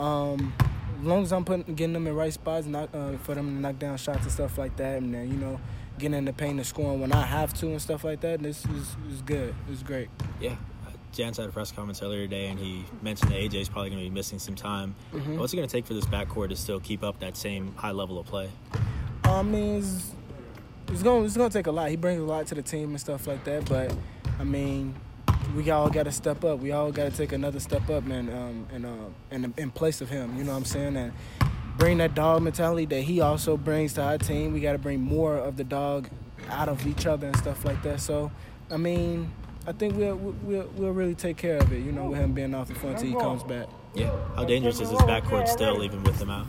Um, 0.00 0.52
as 0.98 1.04
long 1.04 1.22
as 1.22 1.32
I'm 1.32 1.44
putting 1.44 1.74
getting 1.74 1.92
them 1.92 2.06
in 2.06 2.14
right 2.14 2.32
spots, 2.32 2.66
not 2.66 2.94
uh, 2.94 3.16
for 3.18 3.34
them 3.34 3.56
to 3.56 3.60
knock 3.60 3.78
down 3.78 3.96
shots 3.96 4.22
and 4.22 4.32
stuff 4.32 4.58
like 4.58 4.76
that, 4.76 4.98
and 4.98 5.14
then 5.14 5.28
you 5.28 5.36
know 5.36 5.60
getting 5.98 6.18
in 6.18 6.24
the 6.24 6.32
paint 6.32 6.58
and 6.58 6.66
scoring 6.66 7.00
when 7.00 7.12
I 7.12 7.22
have 7.22 7.54
to 7.54 7.68
and 7.68 7.80
stuff 7.80 8.04
like 8.04 8.20
that, 8.20 8.42
this 8.42 8.64
is 8.66 8.96
is 9.10 9.22
good. 9.24 9.54
It's 9.70 9.82
great. 9.82 10.08
Yeah. 10.40 10.56
Jans 11.12 11.38
had 11.38 11.48
a 11.48 11.52
press 11.52 11.72
conference 11.72 12.02
earlier 12.02 12.20
today, 12.22 12.48
and 12.48 12.58
he 12.58 12.84
mentioned 13.00 13.32
that 13.32 13.38
AJ 13.38 13.54
is 13.54 13.68
probably 13.70 13.88
going 13.88 14.02
to 14.02 14.10
be 14.10 14.14
missing 14.14 14.38
some 14.38 14.54
time. 14.54 14.94
Mm-hmm. 15.14 15.38
What's 15.38 15.54
it 15.54 15.56
going 15.56 15.66
to 15.66 15.72
take 15.72 15.86
for 15.86 15.94
this 15.94 16.04
backcourt 16.04 16.50
to 16.50 16.56
still 16.56 16.78
keep 16.78 17.02
up 17.02 17.20
that 17.20 17.38
same 17.38 17.74
high 17.74 17.92
level 17.92 18.18
of 18.18 18.26
play? 18.26 18.50
I 19.24 19.42
mean, 19.42 19.78
it's, 19.78 20.12
it's 20.88 21.02
going 21.02 21.24
it's 21.24 21.36
going 21.36 21.50
to 21.50 21.58
take 21.58 21.68
a 21.68 21.70
lot. 21.70 21.88
He 21.88 21.96
brings 21.96 22.20
a 22.20 22.24
lot 22.24 22.46
to 22.48 22.54
the 22.54 22.60
team 22.60 22.90
and 22.90 23.00
stuff 23.00 23.26
like 23.26 23.44
that, 23.44 23.66
but 23.66 23.96
I 24.38 24.44
mean, 24.44 24.94
we 25.54 25.70
all 25.70 25.88
got 25.90 26.04
to 26.04 26.12
step 26.12 26.44
up. 26.44 26.58
We 26.60 26.72
all 26.72 26.90
got 26.92 27.10
to 27.10 27.16
take 27.16 27.32
another 27.32 27.60
step 27.60 27.88
up, 27.90 28.04
man, 28.04 28.28
um, 28.30 28.66
and 28.72 28.86
uh, 28.86 28.90
in, 29.30 29.54
in 29.56 29.70
place 29.70 30.00
of 30.00 30.08
him. 30.08 30.36
You 30.36 30.44
know 30.44 30.52
what 30.52 30.58
I'm 30.58 30.64
saying? 30.64 30.96
And 30.96 31.12
bring 31.78 31.98
that 31.98 32.14
dog 32.14 32.42
mentality 32.42 32.86
that 32.86 33.02
he 33.02 33.20
also 33.20 33.56
brings 33.56 33.94
to 33.94 34.02
our 34.02 34.18
team. 34.18 34.52
We 34.52 34.60
got 34.60 34.72
to 34.72 34.78
bring 34.78 35.00
more 35.00 35.36
of 35.36 35.56
the 35.56 35.64
dog 35.64 36.08
out 36.48 36.68
of 36.68 36.86
each 36.86 37.06
other 37.06 37.28
and 37.28 37.36
stuff 37.36 37.64
like 37.64 37.82
that. 37.82 38.00
So, 38.00 38.30
I 38.70 38.76
mean, 38.76 39.32
I 39.66 39.72
think 39.72 39.96
we'll 39.96 40.16
we'll, 40.16 40.68
we'll 40.74 40.92
really 40.92 41.14
take 41.14 41.36
care 41.36 41.58
of 41.58 41.72
it. 41.72 41.80
You 41.80 41.92
know, 41.92 42.06
with 42.06 42.18
him 42.18 42.32
being 42.32 42.54
off 42.54 42.68
the 42.68 42.74
front 42.74 42.98
till 42.98 43.08
he 43.08 43.14
comes 43.14 43.42
back. 43.42 43.68
Yeah. 43.94 44.10
How 44.34 44.44
dangerous 44.44 44.80
is 44.80 44.90
this 44.90 45.02
backcourt 45.02 45.48
still, 45.48 45.82
even 45.82 46.02
with 46.02 46.20
him 46.20 46.30
out? 46.30 46.46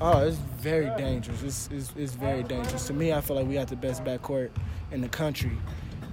Oh, 0.00 0.26
it's 0.26 0.36
very 0.36 0.90
dangerous. 0.98 1.42
It's, 1.42 1.68
it's, 1.72 1.92
it's 1.96 2.12
very 2.12 2.42
dangerous. 2.42 2.86
To 2.88 2.92
me, 2.92 3.14
I 3.14 3.20
feel 3.22 3.36
like 3.36 3.46
we 3.46 3.54
got 3.54 3.68
the 3.68 3.76
best 3.76 4.04
backcourt 4.04 4.50
in 4.90 5.00
the 5.00 5.08
country 5.08 5.56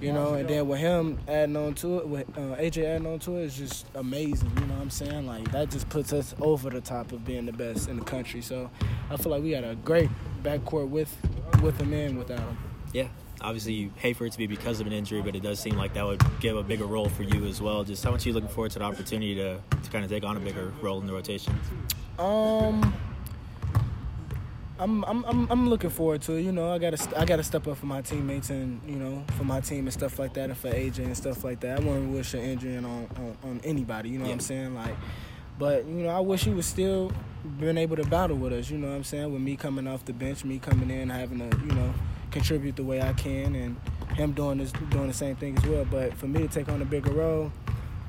you 0.00 0.12
know. 0.12 0.34
And 0.34 0.48
then 0.48 0.68
with 0.68 0.80
him 0.80 1.18
adding 1.28 1.56
on 1.56 1.74
to 1.74 1.98
it, 1.98 2.08
with 2.08 2.28
uh, 2.36 2.56
AJ 2.56 2.84
adding 2.84 3.06
on 3.06 3.18
to 3.20 3.36
it, 3.36 3.44
it's 3.44 3.56
just 3.56 3.86
amazing. 3.94 4.50
You 4.56 4.66
know 4.66 4.74
what 4.74 4.82
I'm 4.82 4.90
saying? 4.90 5.26
Like 5.26 5.50
that 5.52 5.70
just 5.70 5.88
puts 5.88 6.12
us 6.12 6.34
over 6.40 6.70
the 6.70 6.80
top 6.80 7.12
of 7.12 7.24
being 7.24 7.46
the 7.46 7.52
best 7.52 7.88
in 7.88 7.98
the 7.98 8.04
country. 8.04 8.42
So 8.42 8.70
I 9.10 9.16
feel 9.16 9.32
like 9.32 9.42
we 9.42 9.50
got 9.50 9.64
a 9.64 9.74
great 9.76 10.10
backcourt 10.42 10.88
with 10.88 11.14
with 11.62 11.80
him 11.80 11.92
and 11.92 12.18
without 12.18 12.40
him. 12.40 12.58
Yeah. 12.92 13.08
Obviously, 13.40 13.74
you 13.74 13.90
hate 13.96 14.16
for 14.16 14.24
it 14.24 14.32
to 14.32 14.38
be 14.38 14.46
because 14.46 14.80
of 14.80 14.86
an 14.86 14.92
injury, 14.92 15.20
but 15.20 15.36
it 15.36 15.42
does 15.42 15.60
seem 15.60 15.76
like 15.76 15.92
that 15.94 16.06
would 16.06 16.22
give 16.40 16.56
a 16.56 16.62
bigger 16.62 16.86
role 16.86 17.08
for 17.10 17.24
you 17.24 17.44
as 17.44 17.60
well. 17.60 17.84
Just 17.84 18.02
how 18.02 18.10
much 18.10 18.24
are 18.24 18.30
you 18.30 18.34
looking 18.34 18.48
forward 18.48 18.70
to 18.72 18.78
the 18.78 18.84
opportunity 18.84 19.34
to, 19.34 19.60
to 19.82 19.90
kind 19.90 20.02
of 20.02 20.10
take 20.10 20.24
on 20.24 20.36
a 20.36 20.40
bigger 20.40 20.72
role 20.80 20.98
in 21.00 21.06
the 21.06 21.12
rotation? 21.12 21.52
Um, 22.18 22.94
I'm, 24.78 25.04
I'm 25.04 25.24
I'm 25.24 25.50
I'm 25.50 25.68
looking 25.68 25.90
forward 25.90 26.22
to 26.22 26.32
it. 26.32 26.42
You 26.42 26.50
know, 26.50 26.72
I 26.72 26.78
gotta 26.78 27.18
I 27.18 27.24
gotta 27.24 27.44
step 27.44 27.68
up 27.68 27.76
for 27.76 27.86
my 27.86 28.02
teammates 28.02 28.50
and 28.50 28.80
you 28.86 28.96
know 28.96 29.22
for 29.38 29.44
my 29.44 29.60
team 29.60 29.86
and 29.86 29.92
stuff 29.92 30.18
like 30.18 30.34
that, 30.34 30.50
and 30.50 30.58
for 30.58 30.68
AJ 30.68 30.98
and 30.98 31.16
stuff 31.16 31.44
like 31.44 31.60
that. 31.60 31.78
I 31.78 31.80
wouldn't 31.80 32.12
wish 32.12 32.34
an 32.34 32.40
injury 32.40 32.76
on 32.78 32.84
on, 32.84 33.36
on 33.44 33.60
anybody. 33.62 34.08
You 34.08 34.18
know 34.18 34.24
yeah. 34.24 34.30
what 34.30 34.34
I'm 34.34 34.40
saying? 34.40 34.74
Like, 34.74 34.96
but 35.60 35.84
you 35.86 36.02
know, 36.02 36.08
I 36.08 36.18
wish 36.18 36.44
he 36.44 36.50
was 36.50 36.66
still 36.66 37.12
been 37.60 37.78
able 37.78 37.94
to 37.96 38.04
battle 38.04 38.36
with 38.36 38.52
us. 38.52 38.68
You 38.68 38.78
know 38.78 38.88
what 38.88 38.96
I'm 38.96 39.04
saying? 39.04 39.32
With 39.32 39.42
me 39.42 39.54
coming 39.54 39.86
off 39.86 40.04
the 40.04 40.12
bench, 40.12 40.44
me 40.44 40.58
coming 40.58 40.90
in, 40.90 41.08
having 41.08 41.38
to 41.38 41.56
you 41.58 41.72
know 41.72 41.94
contribute 42.32 42.74
the 42.74 42.84
way 42.84 43.00
I 43.00 43.12
can, 43.12 43.54
and 43.54 43.76
him 44.16 44.32
doing 44.32 44.58
this 44.58 44.72
doing 44.90 45.06
the 45.06 45.14
same 45.14 45.36
thing 45.36 45.56
as 45.56 45.64
well. 45.66 45.84
But 45.84 46.14
for 46.14 46.26
me 46.26 46.40
to 46.40 46.48
take 46.48 46.68
on 46.68 46.82
a 46.82 46.86
bigger 46.86 47.12
role. 47.12 47.52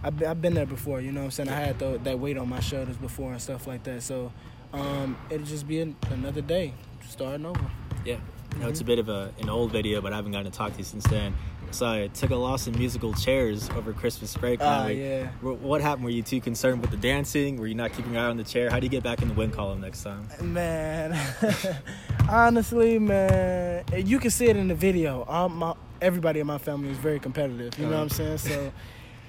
I've 0.04 0.20
been, 0.20 0.30
I've 0.30 0.40
been 0.40 0.54
there 0.54 0.68
before, 0.68 1.02
you 1.02 1.12
know 1.12 1.22
what 1.22 1.26
I'm 1.26 1.32
saying? 1.32 1.50
I 1.50 1.60
had 1.60 1.80
the, 1.80 2.00
that 2.04 2.20
weight 2.20 2.38
on 2.38 2.48
my 2.48 2.60
shoulders 2.60 2.96
before 2.96 3.32
and 3.32 3.42
stuff 3.42 3.66
like 3.66 3.82
that. 3.86 4.04
So 4.04 4.32
um, 4.74 5.18
it'll 5.30 5.46
just 5.46 5.68
be 5.68 5.80
an, 5.82 5.96
another 6.12 6.42
day 6.42 6.74
starting 7.08 7.46
over. 7.46 7.60
Yeah. 8.06 8.16
Mm-hmm. 8.16 8.62
Now, 8.62 8.68
it's 8.70 8.82
a 8.82 8.86
bit 8.86 9.00
of 9.00 9.10
a, 9.10 9.34
an 9.40 9.50
old 9.50 9.72
video, 9.72 10.00
but 10.02 10.14
I 10.14 10.16
haven't 10.16 10.32
gotten 10.32 10.50
to 10.52 10.58
talk 10.58 10.72
to 10.74 10.78
you 10.78 10.84
since 10.86 11.06
then. 11.08 11.36
So 11.72 11.86
I 11.88 12.08
took 12.08 12.30
a 12.30 12.36
loss 12.36 12.68
in 12.68 12.78
musical 12.78 13.12
chairs 13.14 13.70
over 13.72 13.92
Christmas 13.92 14.38
break. 14.38 14.60
Ah, 14.62 14.84
uh, 14.86 14.88
yeah. 14.88 15.28
What 15.42 15.82
happened? 15.82 16.06
Were 16.06 16.12
you 16.12 16.22
too 16.24 16.40
concerned 16.40 16.80
with 16.80 16.92
the 16.92 16.96
dancing? 16.98 17.58
Were 17.58 17.68
you 17.68 17.76
not 17.76 17.92
keeping 17.92 18.14
your 18.14 18.22
eye 18.22 18.28
on 18.28 18.38
the 18.38 18.46
chair? 18.46 18.70
How 18.70 18.80
do 18.80 18.86
you 18.86 18.90
get 18.90 19.04
back 19.04 19.22
in 19.22 19.28
the 19.28 19.34
win 19.34 19.52
column 19.52 19.82
next 19.82 20.04
time? 20.04 20.26
Man, 20.42 21.20
honestly, 22.30 23.00
man, 23.00 23.84
you 23.94 24.20
can 24.20 24.32
see 24.32 24.46
it 24.46 24.56
in 24.58 24.68
the 24.70 24.76
video. 24.76 25.26
My 25.50 25.74
everybody 26.02 26.40
in 26.40 26.48
my 26.48 26.58
family 26.60 26.92
is 26.92 26.98
very 26.98 27.20
competitive. 27.20 27.78
You 27.78 27.86
know 27.88 27.92
Uh-huh. 27.92 28.04
what 28.06 28.20
I'm 28.22 28.38
saying? 28.38 28.38
So. 28.38 28.72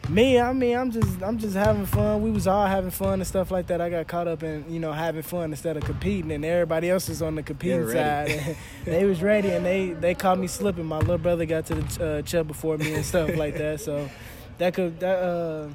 Me, 0.09 0.39
I 0.39 0.53
mean, 0.53 0.77
I'm 0.77 0.93
just, 0.93 1.21
I'm 1.21 1.37
just 1.37 1.57
having 1.57 1.85
fun. 1.85 2.23
We 2.23 2.31
was 2.31 2.47
all 2.47 2.67
having 2.67 2.93
fun 2.93 3.15
and 3.15 3.27
stuff 3.27 3.51
like 3.51 3.67
that. 3.67 3.81
I 3.81 3.91
got 3.91 4.07
caught 4.07 4.29
up 4.29 4.45
in, 4.45 4.65
you 4.73 4.79
know, 4.79 4.93
having 4.93 5.23
fun 5.23 5.51
instead 5.51 5.77
of 5.77 5.83
competing, 5.83 6.31
and 6.31 6.45
everybody 6.45 6.89
else 6.89 7.09
is 7.09 7.23
on 7.23 7.35
the 7.35 7.43
competing 7.43 7.89
side. 7.89 8.31
And 8.31 8.57
they 8.85 9.05
was 9.05 9.21
ready, 9.21 9.51
and 9.51 9.67
they, 9.67 9.91
they 9.91 10.15
caught 10.15 10.39
me 10.39 10.47
slipping. 10.47 10.85
My 10.85 10.99
little 10.99 11.19
brother 11.19 11.45
got 11.45 11.67
to 11.67 11.75
the 11.75 12.19
uh, 12.19 12.23
chub 12.23 12.47
before 12.47 12.79
me 12.79 12.95
and 12.95 13.05
stuff 13.05 13.35
like 13.35 13.57
that. 13.59 13.81
So 13.81 14.09
that 14.59 14.75
could, 14.75 15.01
that 15.01 15.19
uh, 15.19 15.69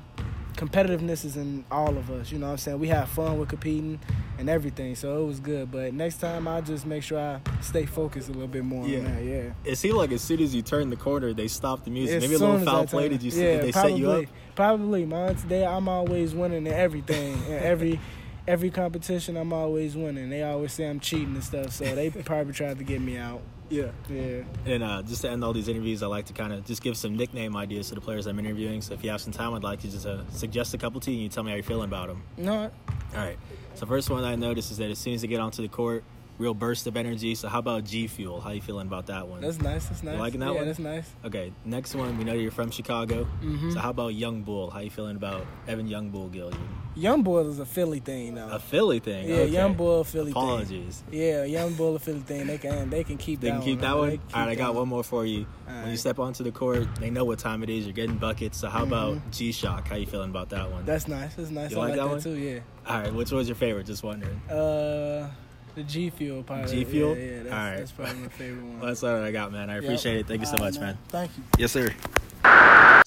competitiveness 0.55 1.25
is 1.25 1.37
in 1.37 1.65
all 1.71 1.97
of 1.97 2.09
us. 2.11 2.31
You 2.31 2.39
know 2.39 2.47
what 2.47 2.51
I'm 2.53 2.57
saying? 2.57 2.79
We 2.79 2.87
have 2.89 3.09
fun 3.09 3.37
with 3.37 3.49
competing 3.49 3.99
and 4.37 4.49
everything, 4.49 4.95
so 4.95 5.21
it 5.23 5.25
was 5.25 5.39
good. 5.39 5.71
But 5.71 5.93
next 5.93 6.17
time, 6.19 6.47
I'll 6.47 6.61
just 6.61 6.85
make 6.85 7.03
sure 7.03 7.19
I 7.19 7.39
stay 7.61 7.85
focused 7.85 8.29
a 8.29 8.31
little 8.31 8.47
bit 8.47 8.63
more 8.63 8.87
Yeah. 8.87 8.99
on 8.99 9.05
that. 9.05 9.23
Yeah. 9.23 9.53
It 9.63 9.77
seemed 9.77 9.95
like 9.95 10.11
as 10.11 10.21
soon 10.21 10.41
as 10.41 10.53
you 10.53 10.61
turned 10.61 10.91
the 10.91 10.95
corner, 10.97 11.33
they 11.33 11.47
stopped 11.47 11.85
the 11.85 11.91
music. 11.91 12.17
As 12.17 12.23
Maybe 12.23 12.35
a 12.35 12.39
little 12.39 12.59
foul 12.59 12.81
I 12.83 12.85
play. 12.85 13.09
Did 13.09 13.23
you 13.23 13.31
see? 13.31 13.43
Yeah, 13.43 13.51
did 13.57 13.63
they 13.65 13.71
probably, 13.71 13.91
set 13.91 13.99
you 13.99 14.11
up? 14.11 14.25
Probably. 14.55 15.05
Mine 15.05 15.35
today, 15.35 15.65
I'm 15.65 15.87
always 15.87 16.33
winning 16.35 16.67
in 16.67 16.73
everything. 16.73 17.33
In 17.47 17.53
every 17.53 17.99
every 18.47 18.69
competition, 18.69 19.37
I'm 19.37 19.53
always 19.53 19.95
winning. 19.95 20.29
They 20.29 20.43
always 20.43 20.73
say 20.73 20.89
I'm 20.89 20.99
cheating 20.99 21.35
and 21.35 21.43
stuff, 21.43 21.71
so 21.71 21.95
they 21.95 22.09
probably 22.25 22.53
tried 22.53 22.77
to 22.79 22.83
get 22.83 23.01
me 23.01 23.17
out. 23.17 23.41
Yeah. 23.69 23.91
Yeah. 24.09 24.43
And 24.65 24.83
uh, 24.83 25.01
just 25.01 25.21
to 25.21 25.29
end 25.29 25.43
all 25.45 25.53
these 25.53 25.69
interviews, 25.69 26.03
I 26.03 26.07
like 26.07 26.25
to 26.25 26.33
kind 26.33 26.51
of 26.51 26.65
just 26.65 26.83
give 26.83 26.97
some 26.97 27.15
nickname 27.15 27.55
ideas 27.55 27.87
to 27.89 27.95
the 27.95 28.01
players 28.01 28.27
I'm 28.27 28.37
interviewing. 28.37 28.81
So 28.81 28.93
if 28.93 29.03
you 29.03 29.09
have 29.11 29.21
some 29.21 29.31
time, 29.31 29.53
I'd 29.53 29.63
like 29.63 29.79
to 29.81 29.89
just 29.89 30.05
uh, 30.05 30.29
suggest 30.31 30.73
a 30.73 30.77
couple 30.77 30.99
to 31.01 31.09
you 31.09 31.15
and 31.15 31.23
you 31.23 31.29
tell 31.29 31.43
me 31.43 31.51
how 31.51 31.55
you're 31.55 31.63
feeling 31.63 31.85
about 31.85 32.07
them. 32.07 32.23
No, 32.37 32.63
All 32.63 32.69
right. 33.15 33.37
So 33.75 33.85
first 33.85 34.09
one 34.09 34.25
I 34.25 34.35
noticed 34.35 34.71
is 34.71 34.77
that 34.77 34.91
as 34.91 34.99
soon 34.99 35.13
as 35.13 35.21
they 35.21 35.29
get 35.29 35.39
onto 35.39 35.61
the 35.61 35.69
court, 35.69 36.03
real 36.37 36.53
burst 36.53 36.87
of 36.87 36.97
energy. 36.97 37.33
So 37.35 37.47
how 37.47 37.59
about 37.59 37.85
G 37.85 38.07
Fuel? 38.07 38.41
How 38.41 38.51
you 38.51 38.61
feeling 38.61 38.87
about 38.87 39.05
that 39.07 39.27
one? 39.27 39.41
that's 39.41 39.59
nice. 39.59 39.85
That's 39.85 40.03
nice. 40.03 40.19
liking 40.19 40.41
that 40.41 40.47
yeah, 40.47 40.55
one? 40.55 40.65
that's 40.65 40.79
nice. 40.79 41.09
Okay, 41.23 41.53
next 41.63 41.95
one. 41.95 42.17
We 42.17 42.25
know 42.25 42.33
you're 42.33 42.51
from 42.51 42.71
Chicago. 42.71 43.25
Mhm. 43.41 43.73
So 43.73 43.79
how 43.79 43.91
about 43.91 44.15
Young 44.15 44.41
Bull? 44.41 44.69
How 44.69 44.79
you 44.79 44.89
feeling 44.89 45.15
about 45.15 45.45
Evan 45.67 45.87
Young 45.87 46.09
Bull 46.09 46.29
Gilliard? 46.29 46.57
Young 46.93 47.23
boy 47.23 47.39
is 47.41 47.57
a 47.59 47.65
Philly 47.65 47.99
thing, 48.01 48.35
though. 48.35 48.49
A 48.49 48.59
Philly 48.59 48.99
thing. 48.99 49.27
yeah, 49.29 49.35
okay. 49.35 49.47
young 49.51 49.73
boy, 49.75 50.03
Philly 50.03 50.33
thing. 50.33 50.41
Apologies. 50.41 51.03
thing. 51.09 51.19
Yeah, 51.21 51.43
young 51.45 51.73
boy, 51.73 51.97
Philly 51.99 52.19
thing. 52.19 52.47
They 52.47 52.57
can 52.57 52.89
they 52.89 53.03
can 53.05 53.17
keep 53.17 53.39
They 53.39 53.49
that 53.49 53.55
can 53.57 53.61
keep 53.63 53.79
one. 53.79 53.81
that 53.81 53.93
They 53.93 53.99
one. 53.99 54.09
can 54.09 54.19
keep 54.27 54.35
All 54.37 54.41
right, 54.45 54.51
I 54.51 54.55
got 54.55 54.75
one 54.75 54.87
more 54.89 55.03
for 55.03 55.25
you. 55.25 55.45
All 55.69 55.73
When 55.81 55.91
you 55.91 55.97
step 55.97 56.19
onto 56.19 56.43
the 56.43 56.51
court, 56.51 56.87
they 56.97 57.09
know 57.09 57.23
what 57.23 57.39
time 57.39 57.63
it 57.63 57.69
is. 57.69 57.85
You're 57.85 57.93
getting 57.93 58.17
buckets. 58.17 58.57
So 58.57 58.67
how 58.69 58.83
about 58.83 59.19
G 59.31 59.51
Shock? 59.53 59.87
How 59.87 59.95
you 59.95 60.05
feeling 60.05 60.31
about 60.31 60.49
that 60.49 60.69
one? 60.69 60.83
That's 60.85 61.07
nice. 61.07 61.33
That's 61.35 61.49
nice. 61.49 61.71
You 61.71 61.77
I 61.77 61.79
like 61.79 61.89
like 61.91 61.97
that 61.99 62.03
that, 62.03 62.09
one? 62.11 62.21
too. 62.21 62.35
Yeah. 62.37 62.59
All 62.85 62.99
right, 63.01 63.13
which 63.13 63.31
one's 63.31 63.47
your 63.47 63.55
favorite? 63.55 63.85
Just 63.85 64.03
wondering. 64.03 64.41
Uh, 64.49 65.29
the 65.75 65.83
G 65.83 66.09
Fuel 66.09 66.43
part. 66.43 66.67
G 66.67 66.83
Fuel? 66.83 67.15
Yeah, 67.15 67.23
yeah 67.23 67.43
that's, 67.43 67.51
All 67.53 67.57
right. 67.57 67.77
that's 67.77 67.91
probably 67.93 68.15
my 68.23 68.27
favorite 68.27 68.63
one. 68.65 68.79
Well, 68.79 68.87
that's 68.87 69.03
all 69.03 69.23
I 69.23 69.31
got, 69.31 69.53
man. 69.53 69.69
I 69.69 69.77
appreciate 69.77 70.17
it. 70.17 70.27
Thank 70.27 70.41
you 70.41 70.45
so 70.47 70.53
All 70.57 70.59
much, 70.59 70.73
right, 70.75 70.81
man. 70.81 70.97
Thank 71.07 71.31
you. 71.37 71.43
Yes, 71.57 71.71
sir. 71.71 71.89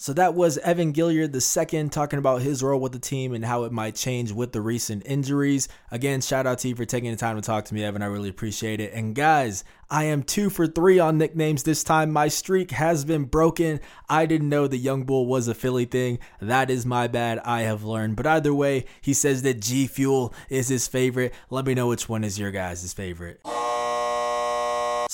So 0.05 0.13
that 0.13 0.35
was 0.35 0.59
Evan 0.59 0.93
Gilliard 0.93 1.35
II 1.35 1.89
talking 1.89 2.19
about 2.19 2.43
his 2.43 2.63
role 2.63 2.79
with 2.79 2.93
the 2.93 2.99
team 2.99 3.33
and 3.33 3.43
how 3.43 3.65
it 3.65 3.73
might 3.73 3.95
change 3.95 4.33
with 4.33 4.53
the 4.53 4.61
recent 4.61 5.03
injuries. 5.07 5.67
Again, 5.91 6.21
shout 6.21 6.47
out 6.47 6.59
to 6.59 6.69
you 6.69 6.77
for 6.77 6.85
taking 6.85 7.11
the 7.11 7.17
time 7.17 7.37
to 7.37 7.41
talk 7.41 7.65
to 7.65 7.75
me, 7.75 7.83
Evan. 7.83 8.03
I 8.03 8.07
really 8.09 8.29
appreciate 8.29 8.81
it. 8.81 8.93
And 8.93 9.15
guys, 9.15 9.65
I 9.89 10.05
am 10.05 10.23
two 10.23 10.51
for 10.51 10.67
three 10.67 10.99
on 10.99 11.17
nicknames 11.17 11.63
this 11.63 11.83
time. 11.83 12.13
My 12.13 12.29
streak 12.29 12.73
has 12.73 13.07
been 13.07 13.25
broken. 13.25 13.81
I 14.07 14.27
didn't 14.27 14.51
know 14.51 14.67
the 14.67 14.77
Young 14.77 15.05
Bull 15.05 15.25
was 15.25 15.49
a 15.49 15.55
Philly 15.55 15.87
thing. 15.87 16.19
That 16.39 16.69
is 16.69 16.85
my 16.85 17.07
bad. 17.07 17.39
I 17.39 17.63
have 17.63 17.83
learned. 17.83 18.17
But 18.17 18.27
either 18.27 18.53
way, 18.53 18.85
he 19.01 19.15
says 19.15 19.41
that 19.41 19.63
G 19.63 19.87
Fuel 19.87 20.35
is 20.51 20.69
his 20.69 20.87
favorite. 20.87 21.33
Let 21.49 21.65
me 21.65 21.73
know 21.73 21.87
which 21.87 22.11
one 22.11 22.25
is 22.25 22.39
your 22.39 22.51
guys' 22.51 22.93
favorite. 22.93 23.41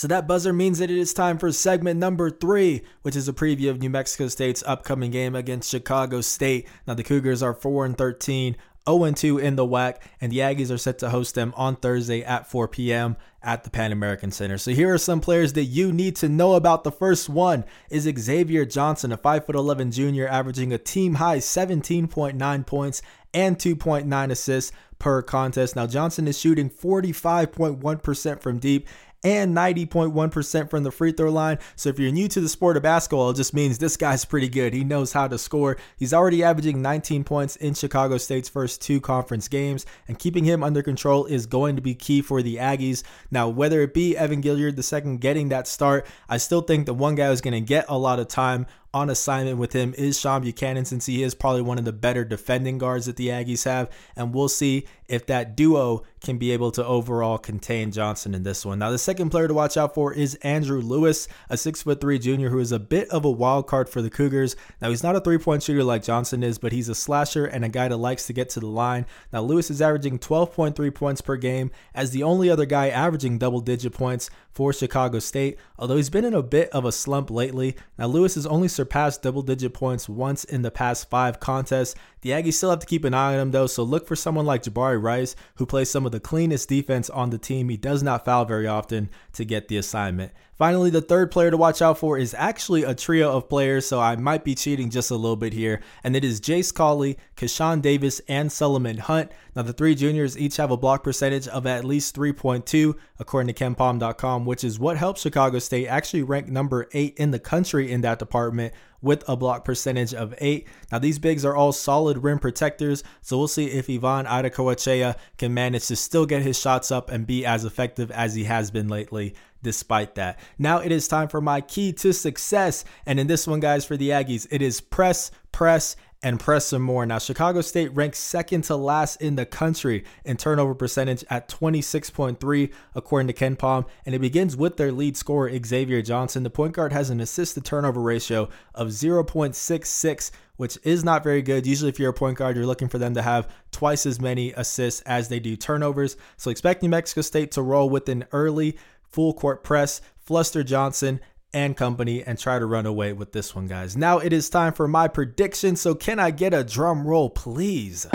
So 0.01 0.09
that 0.09 0.27
buzzer 0.27 0.55
means 0.55 0.79
that 0.79 0.91
it 0.91 0.97
is 0.97 1.13
time 1.13 1.37
for 1.37 1.53
segment 1.53 2.01
number 2.01 2.31
three, 2.31 2.81
which 3.03 3.15
is 3.15 3.29
a 3.29 3.35
preview 3.35 3.69
of 3.69 3.83
New 3.83 3.91
Mexico 3.91 4.29
State's 4.29 4.63
upcoming 4.67 5.11
game 5.11 5.37
against 5.37 5.71
Chicago 5.71 6.23
State. 6.23 6.67
Now 6.87 6.95
the 6.95 7.03
Cougars 7.03 7.43
are 7.43 7.53
4 7.53 7.85
and 7.85 7.99
13, 7.99 8.57
0 8.89 9.05
and 9.05 9.15
2 9.15 9.37
in 9.37 9.57
the 9.57 9.67
WAC, 9.67 9.97
and 10.19 10.33
the 10.33 10.39
Aggies 10.39 10.71
are 10.71 10.79
set 10.79 10.99
to 11.01 11.11
host 11.11 11.35
them 11.35 11.53
on 11.55 11.77
Thursday 11.77 12.23
at 12.23 12.51
4 12.51 12.67
p.m. 12.69 13.19
at 13.43 13.63
the 13.63 13.69
Pan 13.69 13.93
American 13.93 14.31
Center. 14.31 14.57
So 14.57 14.71
here 14.71 14.91
are 14.91 14.97
some 14.97 15.21
players 15.21 15.53
that 15.53 15.65
you 15.65 15.93
need 15.93 16.17
to 16.17 16.31
know 16.31 16.55
about. 16.55 16.83
The 16.83 16.93
first 16.93 17.29
one 17.29 17.67
is 17.91 18.05
Xavier 18.05 18.65
Johnson, 18.65 19.13
a 19.13 19.19
5'11 19.19 19.93
junior, 19.93 20.27
averaging 20.27 20.73
a 20.73 20.79
team 20.79 21.17
high 21.17 21.41
17.9 21.41 22.67
points 22.67 23.03
and 23.35 23.59
2.9 23.59 24.31
assists 24.31 24.73
per 24.99 25.21
contest. 25.21 25.77
Now 25.77 25.87
Johnson 25.87 26.27
is 26.27 26.39
shooting 26.39 26.71
45.1% 26.71 28.41
from 28.41 28.59
deep 28.59 28.89
and 29.23 29.57
90.1% 29.57 30.71
from 30.71 30.83
the 30.83 30.91
free 30.91 31.13
throw 31.13 31.31
line. 31.31 31.59
So 31.77 31.89
if 31.89 31.99
you're 31.99 32.13
new 32.13 32.29
to 32.29 32.41
the 32.41 32.49
sport 32.49 32.77
of 32.77 32.83
basketball, 32.83 33.31
it 33.31 33.37
just 33.37 33.55
means 33.55 33.79
this 33.79 33.97
guy's 33.97 34.25
pretty 34.25 34.49
good. 34.49 34.73
He 34.73 34.85
knows 34.85 35.13
how 35.13 35.29
to 35.29 35.39
score. 35.39 35.77
He's 35.97 36.15
already 36.15 36.43
averaging 36.43 36.83
19 36.83 37.25
points 37.25 37.57
in 37.57 37.75
Chicago 37.75 38.19
State's 38.19 38.49
first 38.49 38.81
two 38.81 39.01
conference 39.01 39.49
games, 39.49 39.87
and 40.09 40.19
keeping 40.19 40.45
him 40.45 40.63
under 40.63 40.83
control 40.83 41.27
is 41.27 41.47
going 41.47 41.77
to 41.77 41.83
be 41.83 41.95
key 41.95 42.23
for 42.23 42.43
the 42.43 42.57
Aggies. 42.57 43.03
Now, 43.31 43.49
whether 43.49 43.81
it 43.83 43.95
be 43.95 44.17
Evan 44.17 44.43
Gilliard 44.43 44.79
II 44.79 45.17
getting 45.19 45.49
that 45.51 45.67
start, 45.67 46.07
I 46.29 46.39
still 46.39 46.63
think 46.63 46.87
the 46.87 46.95
one 46.95 47.15
guy 47.15 47.29
who's 47.29 47.41
going 47.41 47.55
to 47.55 47.61
get 47.61 47.87
a 47.89 47.99
lot 47.99 48.19
of 48.19 48.29
time 48.29 48.67
on 48.93 49.09
assignment 49.09 49.59
with 49.59 49.73
him 49.73 49.95
is 49.97 50.19
Sean 50.19 50.43
Buchanan 50.43 50.85
since 50.85 51.07
he 51.07 51.23
is 51.23 51.35
probably 51.35 51.63
one 51.63 51.79
of 51.79 51.85
the 51.85 51.93
better 51.93 52.25
defending 52.25 52.79
guards 52.79 53.07
that 53.07 53.17
the 53.17 53.29
Aggies 53.29 53.65
have. 53.65 53.89
And 54.17 54.35
we'll 54.35 54.49
see 54.49 54.87
if 55.11 55.27
that 55.27 55.57
duo 55.57 56.03
can 56.21 56.39
be 56.39 56.53
able 56.53 56.71
to 56.71 56.85
overall 56.87 57.37
contain 57.37 57.91
Johnson 57.91 58.35
in 58.35 58.43
this 58.43 58.65
one. 58.65 58.79
Now, 58.79 58.91
the 58.91 58.99
second 58.99 59.31
player 59.31 59.49
to 59.49 59.55
watch 59.55 59.77
out 59.77 59.95
for 59.95 60.13
is 60.13 60.37
Andrew 60.37 60.81
Lewis, 60.81 61.27
a 61.49 61.57
six 61.57 61.83
foot 61.83 62.01
three 62.01 62.19
junior 62.19 62.51
who 62.51 62.61
is 62.61 62.73
a 62.73 62.79
bit 62.79 63.09
of 63.09 63.25
a 63.25 63.31
wild 63.31 63.67
card 63.67 63.89
for 63.89 64.01
the 64.01 64.11
Cougars. 64.11 64.55
Now, 64.81 64.91
he's 64.91 65.03
not 65.03 65.17
a 65.17 65.21
three 65.21 65.39
point 65.39 65.63
shooter 65.63 65.83
like 65.83 66.05
Johnson 66.05 66.43
is, 66.43 66.59
but 66.59 66.73
he's 66.73 66.89
a 66.89 66.95
slasher 66.95 67.45
and 67.45 67.65
a 67.65 67.69
guy 67.69 67.89
that 67.89 67.97
likes 67.97 68.27
to 68.27 68.33
get 68.33 68.51
to 68.51 68.61
the 68.61 68.67
line. 68.67 69.07
Now, 69.33 69.43
Lewis 69.43 69.71
is 69.71 69.83
averaging 69.83 70.21
12.3 70.21 70.95
points 70.95 71.21
per 71.21 71.37
game 71.37 71.71
as 71.95 72.13
the 72.13 72.23
only 72.23 72.49
other 72.49 72.67
guy 72.67 72.89
averaging 72.89 73.39
double 73.39 73.61
digit 73.61 73.93
points 73.93 74.31
for 74.53 74.73
Chicago 74.73 75.19
State, 75.19 75.59
although 75.79 75.97
he's 75.97 76.11
been 76.11 76.25
in 76.25 76.35
a 76.35 76.43
bit 76.43 76.69
of 76.71 76.85
a 76.85 76.93
slump 76.93 77.31
lately. 77.31 77.77
Now, 77.99 78.07
Lewis 78.07 78.35
has 78.35 78.47
only 78.47 78.69
surpassed 78.69 79.23
double 79.23 79.43
digit 79.43 79.73
points 79.73 80.09
once 80.09 80.45
in 80.45 80.63
the 80.63 80.71
past 80.71 81.09
five 81.09 81.41
contests. 81.41 81.95
The 82.23 82.31
Aggies 82.31 82.55
still 82.55 82.71
have 82.71 82.81
to 82.81 82.87
keep 82.87 83.05
an 83.05 83.15
eye 83.15 83.35
on 83.35 83.41
him 83.41 83.51
though, 83.51 83.67
so 83.67 83.83
look 83.83 84.07
for 84.07 84.17
someone 84.17 84.45
like 84.45 84.63
Jabari 84.63 85.00
Rice, 85.01 85.35
who 85.57 85.67
plays 85.67 85.91
some 85.91 86.07
of 86.07 86.13
the 86.13 86.21
cleanest 86.21 86.69
defense 86.69 87.11
on 87.11 87.31
the 87.31 87.39
team. 87.39 87.69
He 87.69 87.77
does 87.77 88.03
not 88.03 88.25
foul 88.25 88.45
very 88.45 88.67
often 88.67 89.11
to 89.33 89.45
get 89.45 89.69
the 89.69 89.77
assignment. 89.77 90.33
Finally, 90.61 90.91
the 90.91 91.01
third 91.01 91.31
player 91.31 91.51
to 91.51 91.57
watch 91.57 91.81
out 91.81 91.97
for 91.97 92.19
is 92.19 92.35
actually 92.35 92.83
a 92.83 92.95
trio 92.95 93.33
of 93.33 93.49
players, 93.49 93.87
so 93.87 93.99
I 93.99 94.15
might 94.17 94.45
be 94.45 94.55
cheating 94.55 94.91
just 94.91 95.11
a 95.11 95.17
little 95.17 95.35
bit 95.35 95.55
here, 95.55 95.81
and 96.05 96.15
it 96.15 96.23
is 96.23 96.39
Jace 96.39 96.75
Cawley, 96.75 97.17
Kashawn 97.35 97.81
Davis, 97.81 98.21
and 98.29 98.53
Solomon 98.53 98.99
Hunt. 98.99 99.33
Now, 99.57 99.63
the 99.63 99.73
three 99.73 99.95
juniors 99.95 100.37
each 100.37 100.59
have 100.59 100.71
a 100.71 100.77
block 100.77 101.03
percentage 101.03 101.49
of 101.49 101.67
at 101.67 101.87
least 101.87 102.15
3.2, 102.15 102.95
according 103.19 103.55
to 103.55 103.65
KenPom.com, 103.65 104.45
which 104.45 104.63
is 104.63 104.79
what 104.79 104.99
helps 104.99 105.23
Chicago 105.23 105.59
State 105.61 105.87
actually 105.87 106.23
rank 106.23 106.49
number 106.49 106.89
eight 106.93 107.17
in 107.17 107.31
the 107.31 107.39
country 107.39 107.91
in 107.91 108.03
that 108.03 108.19
department 108.19 108.75
with 109.03 109.27
a 109.29 109.37
block 109.37 109.65
percentage 109.65 110.15
of 110.15 110.35
8. 110.39 110.67
Now, 110.93 110.99
these 110.99 111.19
bigs 111.19 111.45
are 111.45 111.57
all 111.57 111.73
solid 111.73 112.23
rim 112.23 112.39
protectors, 112.39 113.03
so 113.23 113.39
we'll 113.39 113.49
see 113.49 113.67
if 113.67 113.89
Ivan 113.89 114.27
Aurrecoechea 114.27 115.17
can 115.39 115.55
manage 115.55 115.87
to 115.87 115.97
still 115.97 116.27
get 116.27 116.43
his 116.43 116.59
shots 116.59 116.91
up 116.91 117.11
and 117.11 117.27
be 117.27 117.45
as 117.45 117.65
effective 117.65 118.11
as 118.11 118.35
he 118.35 118.45
has 118.45 118.71
been 118.71 118.89
lately 118.89 119.35
despite 119.63 120.15
that. 120.15 120.39
Now 120.59 120.79
it 120.79 120.93
is 120.93 121.09
time 121.09 121.29
for 121.29 121.41
my 121.41 121.61
key 121.61 121.93
to 121.95 122.13
success. 122.13 122.85
And 123.07 123.21
in 123.21 123.27
this 123.27 123.47
one, 123.47 123.61
guys, 123.61 123.85
for 123.85 123.97
the 123.97 124.11
Aggies, 124.11 124.47
it 124.51 124.63
is 124.63 124.81
press, 124.81 125.31
press, 125.53 125.97
and 126.23 126.39
press 126.39 126.67
some 126.67 126.83
more. 126.83 127.07
Now, 127.07 127.19
Chicago 127.19 127.61
State 127.63 127.95
ranks 127.95 128.19
second 128.19 128.63
to 128.65 128.77
last 128.77 129.21
in 129.23 129.37
the 129.37 129.47
country 129.47 130.05
in 130.25 130.37
turnover 130.37 130.75
percentage 130.75 131.25
at 131.31 131.49
26.3, 131.49 132.73
according 132.95 133.27
to 133.29 133.33
KenPom. 133.33 133.87
And 134.05 134.15
it 134.15 134.19
begins 134.19 134.57
with 134.57 134.77
their 134.77 134.93
lead 134.93 135.17
scorer, 135.17 135.51
Xavier 135.65 136.03
Johnson. 136.03 136.43
The 136.43 136.51
point 136.51 136.75
guard 136.75 136.93
has 136.93 137.11
an 137.11 137.21
assist 137.21 137.55
to 137.55 137.61
turnover 137.61 138.03
ratio 138.03 138.51
of 138.75 138.89
0.66, 138.89 140.31
which 140.57 140.79
is 140.83 141.05
not 141.05 141.25
very 141.25 141.41
good. 141.43 141.67
Usually, 141.67 141.89
if 141.89 141.99
you're 141.99 142.11
a 142.11 142.15
point 142.15 142.37
guard, 142.37 142.57
you're 142.57 142.67
looking 142.67 142.89
for 142.89 142.99
them 142.99 143.15
to 143.15 143.23
have 143.23 143.51
twice 143.73 144.05
as 144.05 144.21
many 144.21 144.53
assists 144.53 145.01
as 145.03 145.29
they 145.29 145.41
do 145.41 145.57
turnovers. 145.57 146.17
So 146.37 146.51
expect 146.51 146.83
New 146.83 146.91
Mexico 146.91 147.23
State 147.23 147.53
to 147.53 147.63
roll 147.63 147.89
with 147.89 148.09
an 148.11 148.27
early 148.33 148.77
full 149.03 149.33
court 149.33 149.65
press, 149.65 150.03
fluster 150.19 150.63
Johnson 150.63 151.21
and 151.53 151.77
company, 151.77 152.23
and 152.23 152.39
try 152.39 152.59
to 152.59 152.67
run 152.67 152.87
away 152.87 153.13
with 153.13 153.33
this 153.33 153.55
one, 153.55 153.67
guys. 153.67 153.97
Now 153.97 154.19
it 154.19 154.33
is 154.33 154.49
time 154.51 154.73
for 154.73 154.89
my 154.89 155.09
prediction. 155.09 155.77
So, 155.77 155.95
can 155.95 156.19
I 156.19 156.31
get 156.31 156.55
a 156.55 156.65
drum 156.65 157.07
roll, 157.07 157.31
please? 157.31 158.07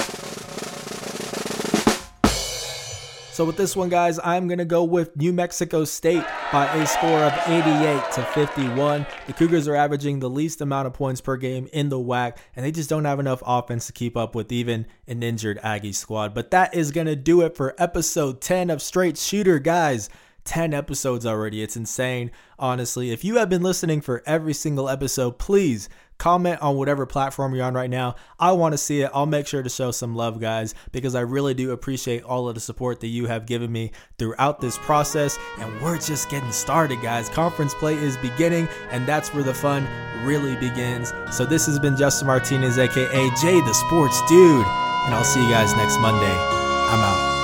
So 3.35 3.43
with 3.43 3.57
this 3.57 3.75
one, 3.75 3.89
guys, 3.89 4.17
I'm 4.23 4.47
going 4.47 4.59
to 4.59 4.63
go 4.63 4.85
with 4.85 5.17
New 5.17 5.33
Mexico 5.33 5.83
State 5.83 6.23
by 6.53 6.73
a 6.73 6.87
score 6.87 7.19
of 7.19 7.33
88 7.45 8.11
to 8.13 8.23
51. 8.33 9.05
The 9.27 9.33
Cougars 9.33 9.67
are 9.67 9.75
averaging 9.75 10.19
the 10.19 10.29
least 10.29 10.61
amount 10.61 10.87
of 10.87 10.93
points 10.93 11.19
per 11.19 11.35
game 11.35 11.67
in 11.73 11.89
the 11.89 11.99
WAC, 11.99 12.37
and 12.55 12.65
they 12.65 12.71
just 12.71 12.89
don't 12.89 13.03
have 13.03 13.19
enough 13.19 13.43
offense 13.45 13.87
to 13.87 13.91
keep 13.91 14.15
up 14.15 14.35
with 14.35 14.53
even 14.53 14.87
an 15.05 15.21
injured 15.21 15.59
Aggie 15.61 15.91
squad. 15.91 16.33
But 16.33 16.51
that 16.51 16.73
is 16.73 16.91
going 16.91 17.07
to 17.07 17.15
do 17.17 17.41
it 17.41 17.57
for 17.57 17.75
episode 17.77 18.39
10 18.39 18.69
of 18.69 18.81
Straight 18.81 19.17
Shooter, 19.17 19.59
guys. 19.59 20.09
10 20.45 20.73
episodes 20.73 21.25
already. 21.25 21.61
It's 21.61 21.75
insane, 21.75 22.31
honestly. 22.57 23.11
If 23.11 23.23
you 23.23 23.37
have 23.37 23.49
been 23.49 23.63
listening 23.63 24.01
for 24.01 24.23
every 24.25 24.53
single 24.53 24.87
episode, 24.87 25.37
please 25.37 25.89
comment 26.17 26.61
on 26.61 26.77
whatever 26.77 27.05
platform 27.05 27.53
you're 27.53 27.65
on 27.65 27.73
right 27.73 27.89
now. 27.89 28.15
I 28.39 28.53
want 28.53 28.73
to 28.73 28.77
see 28.77 29.01
it. 29.01 29.11
I'll 29.13 29.25
make 29.25 29.47
sure 29.47 29.63
to 29.63 29.69
show 29.69 29.91
some 29.91 30.15
love, 30.15 30.39
guys, 30.39 30.73
because 30.91 31.15
I 31.15 31.21
really 31.21 31.53
do 31.53 31.71
appreciate 31.71 32.23
all 32.23 32.47
of 32.47 32.55
the 32.55 32.61
support 32.61 32.99
that 33.01 33.07
you 33.07 33.25
have 33.27 33.45
given 33.45 33.71
me 33.71 33.91
throughout 34.17 34.61
this 34.61 34.77
process. 34.77 35.37
And 35.59 35.81
we're 35.81 35.97
just 35.97 36.29
getting 36.29 36.51
started, 36.51 37.01
guys. 37.01 37.27
Conference 37.29 37.73
play 37.73 37.95
is 37.95 38.17
beginning, 38.17 38.67
and 38.91 39.05
that's 39.05 39.33
where 39.33 39.43
the 39.43 39.53
fun 39.53 39.87
really 40.23 40.55
begins. 40.55 41.13
So, 41.31 41.45
this 41.45 41.65
has 41.65 41.79
been 41.79 41.97
Justin 41.97 42.27
Martinez, 42.27 42.77
aka 42.77 43.29
Jay 43.41 43.59
the 43.59 43.73
Sports 43.73 44.21
Dude, 44.29 44.65
and 44.65 45.13
I'll 45.13 45.23
see 45.23 45.43
you 45.43 45.49
guys 45.49 45.75
next 45.75 45.99
Monday. 45.99 46.31
I'm 46.31 46.99
out. 46.99 47.34